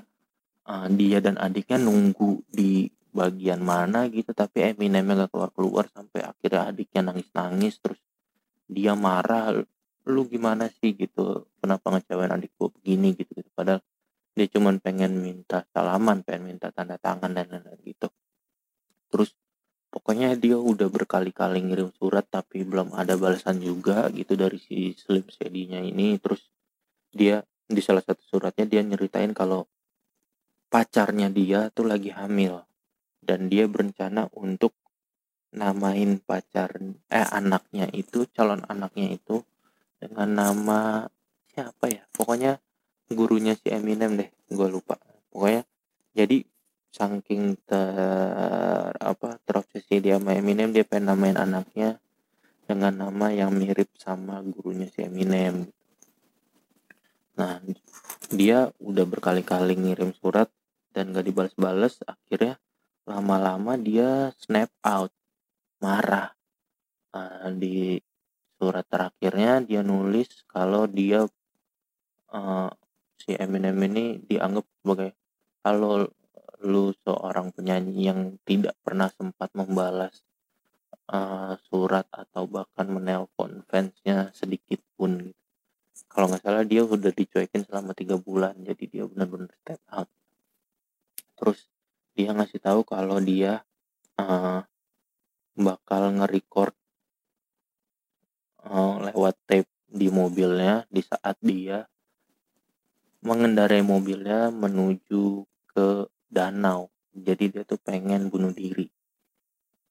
uh, 0.70 0.88
dia 0.88 1.20
dan 1.20 1.36
adiknya 1.42 1.82
nunggu 1.82 2.46
di 2.48 2.88
bagian 3.14 3.62
mana 3.62 4.10
gitu 4.10 4.34
tapi 4.34 4.74
Eminem 4.74 5.06
gak 5.14 5.30
keluar 5.30 5.52
keluar 5.54 5.86
sampai 5.90 6.26
akhirnya 6.26 6.70
adiknya 6.70 7.02
nangis 7.14 7.30
nangis 7.34 7.78
terus 7.78 8.02
dia 8.66 8.98
marah 8.98 9.54
lu 10.10 10.28
gimana 10.28 10.68
sih? 10.70 10.96
gitu 10.96 11.48
kenapa 11.62 11.94
ngecewain 11.94 12.34
adikku 12.34 12.74
begini? 12.80 13.16
gitu, 13.16 13.32
gitu. 13.38 13.50
Padahal 13.56 13.82
dia 14.34 14.48
cuma 14.50 14.74
pengen 14.82 15.22
minta 15.22 15.62
salaman 15.70 16.26
pengen 16.26 16.58
minta 16.58 16.74
tanda 16.74 16.98
tangan 16.98 17.32
dan 17.32 17.48
lain-lain 17.54 17.80
gitu. 17.86 18.10
Terus 19.14 19.30
pokoknya 19.94 20.34
dia 20.34 20.58
udah 20.58 20.90
berkali-kali 20.90 21.62
ngirim 21.62 21.94
surat 21.94 22.26
tapi 22.26 22.66
belum 22.66 22.98
ada 22.98 23.14
balasan 23.14 23.62
juga 23.62 24.10
gitu 24.10 24.34
dari 24.34 24.58
si 24.58 24.98
Slim 24.98 25.30
Shady-nya 25.30 25.86
ini. 25.86 26.18
Terus 26.18 26.42
dia 27.14 27.46
di 27.70 27.80
salah 27.80 28.02
satu 28.02 28.26
suratnya 28.26 28.66
dia 28.66 28.82
nyeritain 28.82 29.32
kalau 29.38 29.70
pacarnya 30.74 31.30
dia 31.30 31.70
tuh 31.70 31.86
lagi 31.86 32.10
hamil 32.10 32.66
dan 33.22 33.48
dia 33.48 33.70
berencana 33.70 34.28
untuk 34.34 34.74
namain 35.54 36.18
pacar 36.18 36.82
eh 37.14 37.28
anaknya 37.30 37.86
itu 37.94 38.26
calon 38.34 38.66
anaknya 38.66 39.14
itu 39.14 39.46
dengan 40.04 40.30
nama 40.30 41.08
siapa 41.56 41.88
ya 41.88 42.04
pokoknya 42.12 42.60
gurunya 43.14 43.56
si 43.56 43.72
Eminem 43.72 44.20
deh 44.20 44.30
gue 44.52 44.68
lupa 44.68 45.00
pokoknya 45.32 45.64
jadi 46.12 46.44
saking 46.92 47.56
ter 47.64 48.92
apa 49.00 49.40
terobsesi 49.48 50.04
dia 50.04 50.20
sama 50.20 50.36
Eminem 50.36 50.76
dia 50.76 50.84
pengen 50.84 51.16
namain 51.16 51.40
anaknya 51.40 52.04
dengan 52.68 53.08
nama 53.08 53.32
yang 53.32 53.56
mirip 53.56 53.88
sama 53.96 54.44
gurunya 54.44 54.92
si 54.92 55.08
Eminem 55.08 55.72
Nah, 57.34 57.58
dia 58.30 58.70
udah 58.78 59.06
berkali-kali 59.10 59.74
ngirim 59.74 60.14
surat 60.14 60.50
dan 60.94 61.14
gak 61.14 61.26
dibalas-balas. 61.26 61.98
Akhirnya 62.06 62.62
lama-lama 63.10 63.74
dia 63.78 64.30
snap 64.38 64.70
out, 64.86 65.10
marah. 65.82 66.38
Uh, 67.14 67.54
di 67.54 68.02
surat 68.64 68.88
terakhirnya 68.88 69.60
dia 69.60 69.84
nulis 69.84 70.48
kalau 70.48 70.88
dia 70.88 71.28
uh, 72.32 72.72
si 73.20 73.36
Eminem 73.36 73.76
ini 73.92 74.24
dianggap 74.24 74.64
sebagai 74.80 75.12
kalau 75.60 76.08
lu 76.64 76.96
seorang 77.04 77.52
penyanyi 77.52 78.08
yang 78.08 78.40
tidak 78.48 78.80
pernah 78.80 79.12
sempat 79.12 79.52
membalas 79.52 80.24
uh, 81.12 81.60
surat 81.68 82.08
atau 82.08 82.48
bahkan 82.48 82.88
menelpon 82.88 83.68
fansnya 83.68 84.32
sedikit 84.32 84.80
pun. 84.96 85.36
Kalau 86.08 86.32
nggak 86.32 86.40
salah 86.40 86.64
dia 86.64 86.88
udah 86.88 87.12
dicuekin 87.12 87.68
selama 87.68 87.92
tiga 87.92 88.16
bulan 88.16 88.56
jadi 88.64 88.84
dia 88.88 89.04
benar-benar 89.04 89.52
step 89.60 89.84
out. 89.92 90.08
Terus 91.36 91.68
dia 92.16 92.32
ngasih 92.32 92.64
tahu 92.64 92.88
kalau 92.88 93.20
dia 93.20 93.60
uh, 94.16 94.64
bakal 95.60 96.16
nge-record 96.16 96.72
lewat 98.70 99.36
tape 99.48 99.72
di 99.88 100.08
mobilnya 100.10 100.88
di 100.90 101.04
saat 101.04 101.38
dia 101.44 101.84
mengendarai 103.24 103.84
mobilnya 103.84 104.50
menuju 104.52 105.46
ke 105.72 106.08
danau 106.32 106.92
jadi 107.14 107.46
dia 107.52 107.64
tuh 107.64 107.78
pengen 107.78 108.28
bunuh 108.34 108.52
diri 108.52 108.90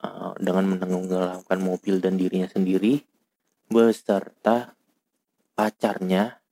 uh, 0.02 0.35
dengan 0.42 0.74
menenggelamkan 0.76 1.61
mobil 1.62 2.02
dan 2.02 2.18
dirinya 2.18 2.50
sendiri 2.50 3.04
beserta 3.70 4.74
pacarnya 5.54 6.42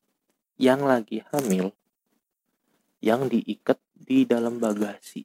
yang 0.61 0.85
lagi 0.85 1.25
hamil 1.33 1.73
yang 3.01 3.33
diikat 3.33 3.81
di 3.97 4.29
dalam 4.29 4.61
bagasi. 4.61 5.25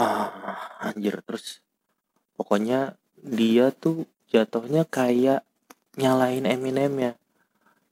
Ah, 0.00 0.80
anjir 0.80 1.20
terus 1.20 1.60
pokoknya 2.34 2.96
dia 3.20 3.70
tuh 3.70 4.08
jatuhnya 4.32 4.88
kayak 4.88 5.44
nyalain 6.00 6.48
Eminem 6.48 6.92
ya. 6.96 7.12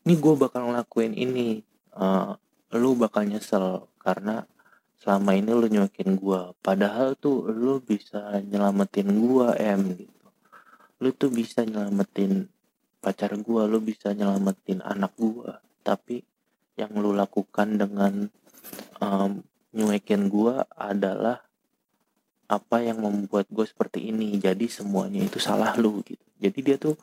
Ini 0.08 0.16
gue 0.16 0.34
bakal 0.40 0.72
ngelakuin 0.72 1.12
ini. 1.12 1.60
Uh, 1.92 2.34
lu 2.70 2.94
bakal 2.94 3.26
nyesel 3.26 3.90
karena 4.00 4.46
selama 5.00 5.32
ini 5.34 5.50
lu 5.50 5.66
nyuekin 5.66 6.14
gua 6.14 6.54
padahal 6.62 7.16
tuh 7.16 7.48
lu 7.50 7.82
bisa 7.82 8.38
nyelamatin 8.44 9.08
gua 9.16 9.56
em 9.58 9.96
gitu 9.96 10.26
lu 11.02 11.10
tuh 11.16 11.32
bisa 11.32 11.66
nyelamatin 11.66 12.46
pacar 13.02 13.34
gua 13.40 13.66
lu 13.66 13.82
bisa 13.82 14.14
nyelamatin 14.14 14.84
anak 14.84 15.16
gua 15.18 15.58
tapi 15.82 16.22
yang 16.78 16.94
lu 16.94 17.10
lakukan 17.10 17.80
dengan 17.80 18.30
um, 19.02 19.42
nyuekin 19.74 20.30
gua 20.30 20.68
adalah 20.78 21.42
apa 22.50 22.82
yang 22.82 22.98
membuat 22.98 23.46
gue 23.46 23.62
seperti 23.62 24.10
ini? 24.10 24.34
Jadi 24.42 24.66
semuanya 24.66 25.22
itu 25.22 25.38
salah 25.38 25.78
lu 25.78 26.02
gitu. 26.02 26.22
Jadi 26.42 26.58
dia 26.66 26.76
tuh 26.82 26.98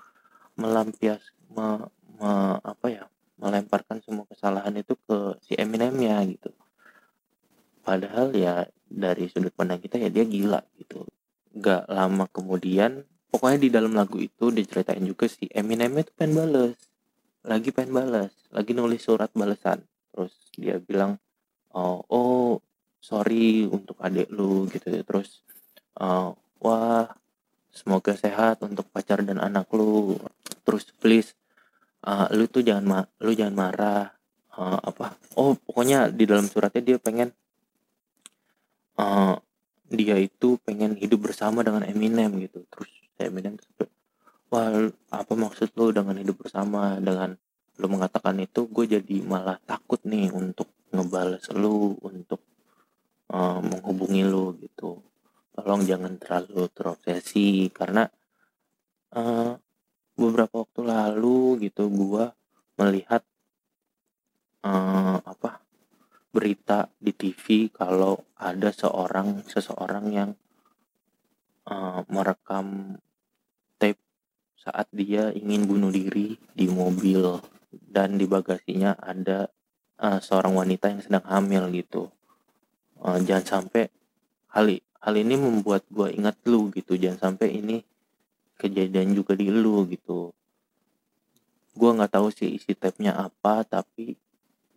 melampias 0.59 1.23
me, 1.55 1.87
me, 2.19 2.59
apa 2.59 2.87
ya 2.91 3.03
melemparkan 3.39 4.03
semua 4.03 4.27
kesalahan 4.27 4.75
itu 4.75 4.99
ke 5.07 5.39
si 5.39 5.55
Eminem 5.55 5.95
ya 6.03 6.19
gitu. 6.27 6.51
Padahal 7.87 8.35
ya 8.35 8.67
dari 8.91 9.31
sudut 9.31 9.55
pandang 9.55 9.79
kita 9.79 9.95
ya 9.95 10.11
dia 10.11 10.27
gila 10.27 10.59
gitu. 10.75 11.07
Gak 11.55 11.87
lama 11.87 12.27
kemudian 12.27 13.07
pokoknya 13.31 13.59
di 13.63 13.69
dalam 13.71 13.95
lagu 13.95 14.19
itu 14.19 14.51
diceritain 14.51 15.05
juga 15.07 15.31
si 15.31 15.47
Eminem 15.55 15.95
itu 15.95 16.11
pengen 16.19 16.43
bales. 16.43 16.75
Lagi 17.47 17.71
pengen 17.71 17.95
balas 17.95 18.37
lagi 18.51 18.71
nulis 18.71 19.03
surat 19.03 19.31
balasan 19.35 19.83
terus 20.11 20.33
dia 20.55 20.79
bilang 20.79 21.19
oh, 21.75 22.01
oh 22.07 22.63
sorry 23.01 23.65
untuk 23.67 23.97
adik 24.01 24.29
lu 24.33 24.67
gitu. 24.69 24.91
Terus 25.03 25.41
uh, 26.01 26.33
wah 26.61 27.07
semoga 27.71 28.17
sehat 28.17 28.61
untuk 28.65 28.89
pacar 28.89 29.21
dan 29.21 29.37
anak 29.41 29.69
lu. 29.73 30.17
Terus 30.65 30.89
please 30.97 31.33
uh, 32.05 32.27
lu 32.33 32.49
tuh 32.49 32.65
jangan 32.65 32.85
ma 32.85 32.99
lu 33.23 33.31
jangan 33.33 33.55
marah. 33.55 34.05
Uh, 34.57 34.81
apa 34.81 35.13
oh 35.37 35.53
pokoknya 35.53 36.09
di 36.09 36.25
dalam 36.25 36.49
suratnya 36.49 36.81
dia 36.81 36.97
pengen 36.97 37.29
uh, 38.97 39.37
dia 39.85 40.17
itu 40.17 40.57
pengen 40.65 40.97
hidup 40.97 41.29
bersama 41.29 41.61
dengan 41.61 41.85
Eminem 41.85 42.41
gitu. 42.41 42.65
Terus 42.73 42.89
Eminem 43.21 43.61
tuh 43.77 43.89
wah 44.49 44.71
apa 45.13 45.33
maksud 45.37 45.77
lu 45.77 45.93
dengan 45.93 46.17
hidup 46.17 46.41
bersama? 46.41 46.97
Dengan 46.97 47.37
lu 47.77 47.87
mengatakan 47.93 48.41
itu 48.41 48.65
gue 48.65 48.97
jadi 48.97 49.15
malah 49.21 49.61
takut 49.61 50.01
nih 50.01 50.33
untuk 50.33 50.65
ngebales 50.89 51.45
lu 51.53 51.93
untuk 52.01 52.41
uh, 53.31 53.59
menghubungi 53.59 54.23
lu 54.27 54.55
gitu. 54.61 55.01
Tolong 55.57 55.83
jangan 55.83 56.15
terlalu 56.21 56.69
terobsesi 56.69 57.71
karena 57.73 58.05
uh, 59.15 59.57
beberapa 60.17 60.65
waktu 60.65 60.81
lalu 60.85 61.69
gitu 61.69 61.89
gua 61.89 62.33
melihat 62.77 63.25
uh, 64.65 65.17
apa 65.21 65.61
berita 66.29 66.91
di 67.01 67.15
TV 67.17 67.73
kalau 67.73 68.21
ada 68.37 68.69
seorang 68.69 69.41
seseorang 69.49 70.05
yang 70.13 70.31
uh, 71.65 72.05
merekam 72.13 72.97
tape 73.81 74.01
saat 74.53 74.85
dia 74.93 75.33
ingin 75.33 75.65
bunuh 75.65 75.89
diri 75.89 76.37
di 76.53 76.69
mobil 76.69 77.41
dan 77.73 78.21
di 78.21 78.29
bagasinya 78.29 78.93
ada 79.01 79.49
uh, 79.97 80.19
seorang 80.21 80.53
wanita 80.53 80.93
yang 80.93 81.01
sedang 81.01 81.25
hamil 81.25 81.69
gitu 81.73 82.13
uh, 83.01 83.19
jangan 83.21 83.45
sampai 83.45 83.89
hal 84.53 84.65
hal 84.77 85.13
ini 85.15 85.35
membuat 85.37 85.85
gue 85.87 86.13
ingat 86.13 86.41
lu 86.49 86.73
gitu. 86.73 86.97
Jangan 86.97 87.31
sampai 87.31 87.57
ini 87.59 87.77
kejadian 88.57 89.13
juga 89.13 89.37
di 89.37 89.47
lu 89.49 89.85
gitu. 89.87 90.33
Gue 91.77 91.89
nggak 91.93 92.17
tahu 92.17 92.33
sih 92.33 92.57
isi 92.57 92.73
tabnya 92.73 93.13
apa 93.13 93.61
tapi 93.63 94.17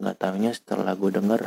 nggak 0.00 0.16
tahunya 0.16 0.52
setelah 0.52 0.92
gue 0.96 1.11
denger 1.12 1.42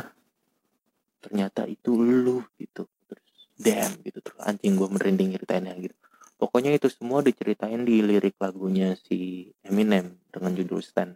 ternyata 1.22 1.64
itu 1.70 1.94
lu 1.94 2.42
gitu. 2.58 2.90
Terus 3.06 3.28
damn 3.56 3.94
gitu. 4.02 4.18
Terus 4.18 4.38
anjing 4.42 4.74
gue 4.74 4.88
merinding 4.90 5.30
ceritainnya 5.38 5.74
gitu. 5.78 5.96
Pokoknya 6.34 6.74
itu 6.74 6.90
semua 6.90 7.22
diceritain 7.22 7.86
di 7.86 8.02
lirik 8.02 8.34
lagunya 8.42 8.98
si 8.98 9.48
Eminem 9.62 10.18
dengan 10.34 10.52
judul 10.52 10.82
Stand. 10.82 11.14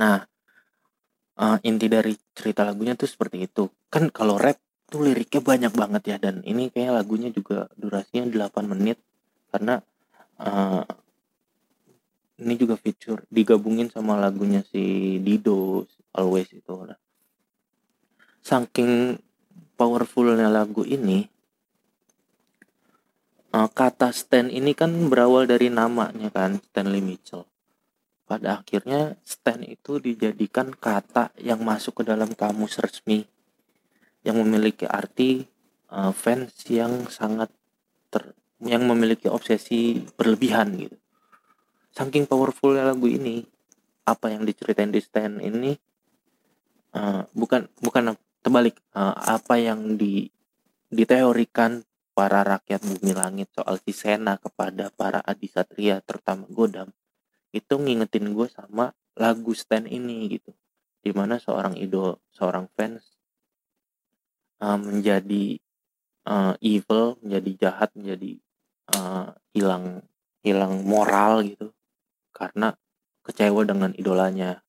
Nah 0.00 0.24
uh, 1.38 1.58
inti 1.62 1.86
dari 1.86 2.14
cerita 2.34 2.66
lagunya 2.66 2.98
tuh 2.98 3.08
seperti 3.08 3.46
itu 3.46 3.70
kan 3.88 4.10
kalau 4.10 4.36
rap 4.36 4.58
tuh 4.88 5.04
liriknya 5.04 5.40
banyak 5.40 5.72
banget 5.72 6.02
ya 6.04 6.16
dan 6.18 6.42
ini 6.42 6.72
kayak 6.72 7.04
lagunya 7.04 7.30
juga 7.30 7.68
durasinya 7.76 8.26
8 8.26 8.72
menit 8.72 8.98
karena 9.52 9.80
uh, 10.40 10.84
ini 12.38 12.54
juga 12.54 12.78
feature 12.78 13.26
digabungin 13.28 13.90
sama 13.90 14.16
lagunya 14.16 14.62
si 14.64 15.16
Dido 15.20 15.84
Always 16.14 16.50
itu 16.54 16.72
nah. 16.88 16.98
saking 18.40 19.20
powerfulnya 19.76 20.48
lagu 20.48 20.82
ini 20.88 21.28
uh, 23.52 23.68
kata 23.68 24.08
Stan 24.14 24.48
ini 24.48 24.72
kan 24.72 24.90
berawal 25.12 25.44
dari 25.44 25.68
namanya 25.68 26.32
kan 26.32 26.58
Stanley 26.72 27.04
Mitchell 27.04 27.44
pada 28.28 28.60
akhirnya 28.60 29.16
stand 29.24 29.64
itu 29.64 29.96
dijadikan 29.96 30.68
kata 30.68 31.32
yang 31.40 31.64
masuk 31.64 32.04
ke 32.04 32.12
dalam 32.12 32.28
kamus 32.36 32.76
resmi 32.76 33.24
yang 34.20 34.36
memiliki 34.44 34.84
arti 34.84 35.48
uh, 35.88 36.12
fans 36.12 36.52
yang 36.68 37.08
sangat 37.08 37.48
ter 38.12 38.36
yang 38.60 38.84
memiliki 38.84 39.32
obsesi 39.32 40.04
berlebihan 40.12 40.76
gitu. 40.76 40.96
Saking 41.96 42.28
powerful 42.28 42.76
lagu 42.76 43.08
ini, 43.08 43.48
apa 44.04 44.28
yang 44.28 44.44
diceritain 44.44 44.92
di 44.92 45.00
stand 45.00 45.40
ini 45.40 45.72
uh, 46.92 47.24
bukan 47.32 47.64
bukan 47.80 48.12
terbalik 48.44 48.76
uh, 48.92 49.16
apa 49.16 49.56
yang 49.56 49.96
di 49.96 50.28
diteorikan 50.92 51.80
para 52.12 52.44
rakyat 52.44 52.84
bumi 52.84 53.12
langit 53.16 53.48
soal 53.56 53.80
si 53.80 53.96
Sena 53.96 54.36
kepada 54.36 54.92
para 54.92 55.24
adisatria 55.24 56.04
terutama 56.04 56.44
Godam 56.52 56.92
itu 57.52 57.74
ngingetin 57.78 58.36
gue 58.36 58.48
sama 58.52 58.92
lagu 59.16 59.52
stand 59.56 59.88
ini 59.88 60.38
gitu. 60.38 60.52
Di 61.00 61.10
mana 61.14 61.40
seorang 61.40 61.78
idol 61.78 62.20
seorang 62.34 62.68
fans 62.76 63.16
uh, 64.60 64.76
menjadi 64.76 65.58
uh, 66.28 66.54
evil 66.60 67.16
menjadi 67.24 67.50
jahat 67.56 67.90
menjadi 67.96 68.38
uh, 68.92 69.32
hilang 69.56 70.04
hilang 70.44 70.84
moral 70.84 71.42
gitu. 71.46 71.72
Karena 72.34 72.76
kecewa 73.24 73.64
dengan 73.66 73.92
idolanya 73.96 74.62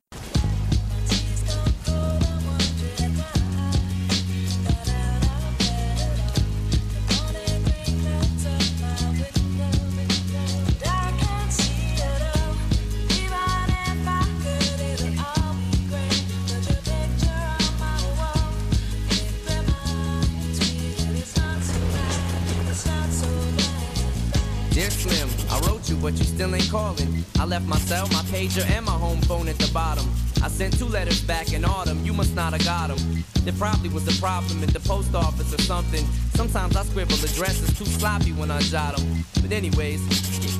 but 26.01 26.13
you 26.13 26.23
still 26.23 26.53
ain't 26.55 26.69
calling. 26.69 27.23
I 27.39 27.45
left 27.45 27.65
my 27.67 27.77
cell, 27.77 28.07
my 28.07 28.23
pager, 28.31 28.67
and 28.69 28.85
my 28.85 28.91
home 28.91 29.21
phone 29.21 29.47
at 29.47 29.57
the 29.57 29.71
bottom. 29.73 30.05
I 30.41 30.47
sent 30.47 30.77
two 30.77 30.85
letters 30.85 31.21
back 31.21 31.53
in 31.53 31.65
autumn, 31.65 32.03
you 32.05 32.13
must 32.13 32.35
not 32.35 32.53
have 32.53 32.63
got 32.63 32.87
them. 32.87 33.23
There 33.43 33.53
probably 33.53 33.89
was 33.89 34.07
a 34.07 34.21
problem 34.21 34.63
at 34.63 34.69
the 34.69 34.79
post 34.79 35.13
office 35.13 35.53
or 35.53 35.61
something. 35.61 36.05
Sometimes 36.33 36.75
I 36.75 36.83
scribble 36.83 37.15
addresses 37.15 37.77
too 37.77 37.85
sloppy 37.85 38.31
when 38.31 38.51
I 38.51 38.59
jot 38.61 38.97
them. 38.97 39.25
But 39.41 39.51
anyways, 39.51 40.01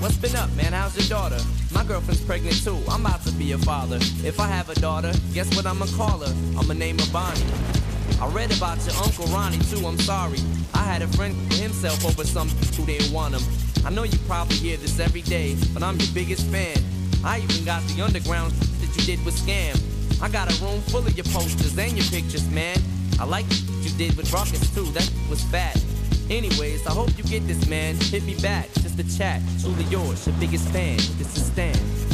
what's 0.02 0.18
been 0.18 0.36
up, 0.36 0.52
man? 0.56 0.74
How's 0.74 0.98
your 0.98 1.08
daughter? 1.08 1.42
My 1.74 1.84
girlfriend's 1.84 2.24
pregnant 2.24 2.64
too, 2.64 2.78
I'm 2.90 3.06
about 3.06 3.24
to 3.24 3.32
be 3.32 3.54
a 3.54 3.58
father. 3.58 3.98
If 4.24 4.40
I 4.40 4.48
have 4.48 4.70
a 4.70 4.76
daughter, 4.76 5.14
guess 5.34 5.54
what 5.56 5.66
I'ma 5.66 5.86
call 5.96 6.20
her? 6.20 6.34
I'ma 6.58 6.74
name 6.74 7.00
her 7.00 7.12
Bonnie. 7.14 7.89
I 8.22 8.28
read 8.28 8.56
about 8.56 8.86
your 8.86 8.96
Uncle 8.96 9.26
Ronnie 9.28 9.58
too, 9.60 9.86
I'm 9.88 9.98
sorry. 10.00 10.40
I 10.74 10.84
had 10.84 11.02
a 11.02 11.08
friend 11.08 11.34
himself 11.54 12.06
over 12.06 12.26
some 12.26 12.50
who 12.50 12.86
didn't 12.86 13.14
want 13.14 13.34
him. 13.34 13.42
I 13.86 13.92
know 13.92 14.04
you 14.04 14.18
probably 14.28 14.58
hear 14.58 14.76
this 14.76 15.00
every 15.00 15.22
day, 15.22 15.56
but 15.74 15.84
I'm 15.84 15.98
your 15.98 16.14
biggest 16.14 16.46
fan. 16.48 16.78
I 17.24 17.40
even 17.40 17.64
got 17.64 17.82
the 17.84 18.02
underground 18.02 18.52
that 18.52 18.96
you 18.98 19.06
did 19.06 19.24
with 19.26 19.40
Scam. 19.40 19.80
I 20.22 20.28
got 20.28 20.52
a 20.52 20.64
room 20.64 20.82
full 20.82 21.08
of 21.08 21.16
your 21.16 21.26
posters 21.28 21.78
and 21.78 21.94
your 21.94 22.06
pictures, 22.08 22.48
man. 22.50 22.78
I 23.22 23.24
like 23.24 23.46
what 23.46 23.86
you 23.86 23.98
did 23.98 24.18
with 24.18 24.32
Rockets 24.34 24.74
too, 24.76 24.86
that 24.92 25.10
was 25.30 25.42
fat. 25.44 25.82
Anyways, 26.30 26.86
I 26.88 26.92
hope 26.92 27.18
you 27.18 27.24
get 27.24 27.48
this, 27.48 27.68
man. 27.68 27.96
Hit 27.96 28.24
me 28.24 28.36
back, 28.42 28.72
just 28.74 29.00
a 29.00 29.18
chat. 29.18 29.42
Truly 29.62 29.86
yours, 29.86 30.28
your 30.28 30.36
biggest 30.40 30.68
fan. 30.70 30.98
This 31.18 31.38
is 31.38 31.46
Stan. 31.46 32.09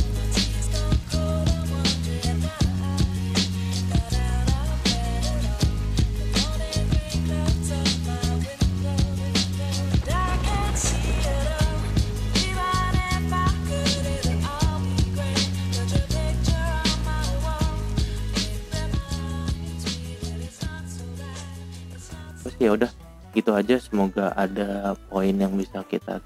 Aja 23.55 23.79
semoga 23.79 24.35
ada 24.35 24.93
poin 25.09 25.31
yang 25.31 25.55
bisa 25.55 25.81
kita 25.87 26.19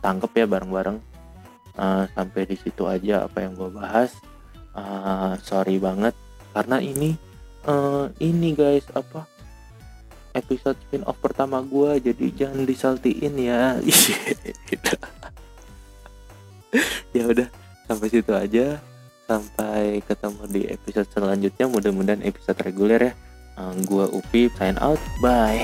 tangkep 0.00 0.32
ya 0.34 0.46
bareng-bareng. 0.48 0.98
Uh, 1.72 2.04
sampai 2.12 2.44
di 2.44 2.56
situ 2.60 2.84
aja 2.84 3.24
apa 3.24 3.44
yang 3.44 3.56
gue 3.56 3.70
bahas. 3.72 4.12
Uh, 4.72 5.36
sorry 5.44 5.76
banget 5.76 6.16
karena 6.56 6.80
ini 6.80 7.16
uh, 7.68 8.08
ini 8.20 8.56
guys 8.56 8.88
apa 8.96 9.28
episode 10.32 10.80
spin 10.88 11.04
off 11.04 11.20
pertama 11.20 11.60
gue 11.60 12.00
jadi 12.12 12.26
jangan 12.32 12.64
disaltiin 12.64 13.34
ya. 13.36 13.76
Ya 17.12 17.28
udah 17.28 17.48
sampai 17.84 18.08
situ 18.08 18.32
aja. 18.32 18.80
Sampai 19.28 20.00
ketemu 20.08 20.42
di 20.48 20.62
episode 20.68 21.08
selanjutnya 21.12 21.68
mudah-mudahan 21.68 22.24
episode 22.24 22.58
reguler 22.64 23.12
ya. 23.12 23.14
Uh, 23.60 23.76
gua 23.84 24.08
Upi 24.08 24.48
sign 24.56 24.80
out 24.80 24.96
bye 25.20 25.60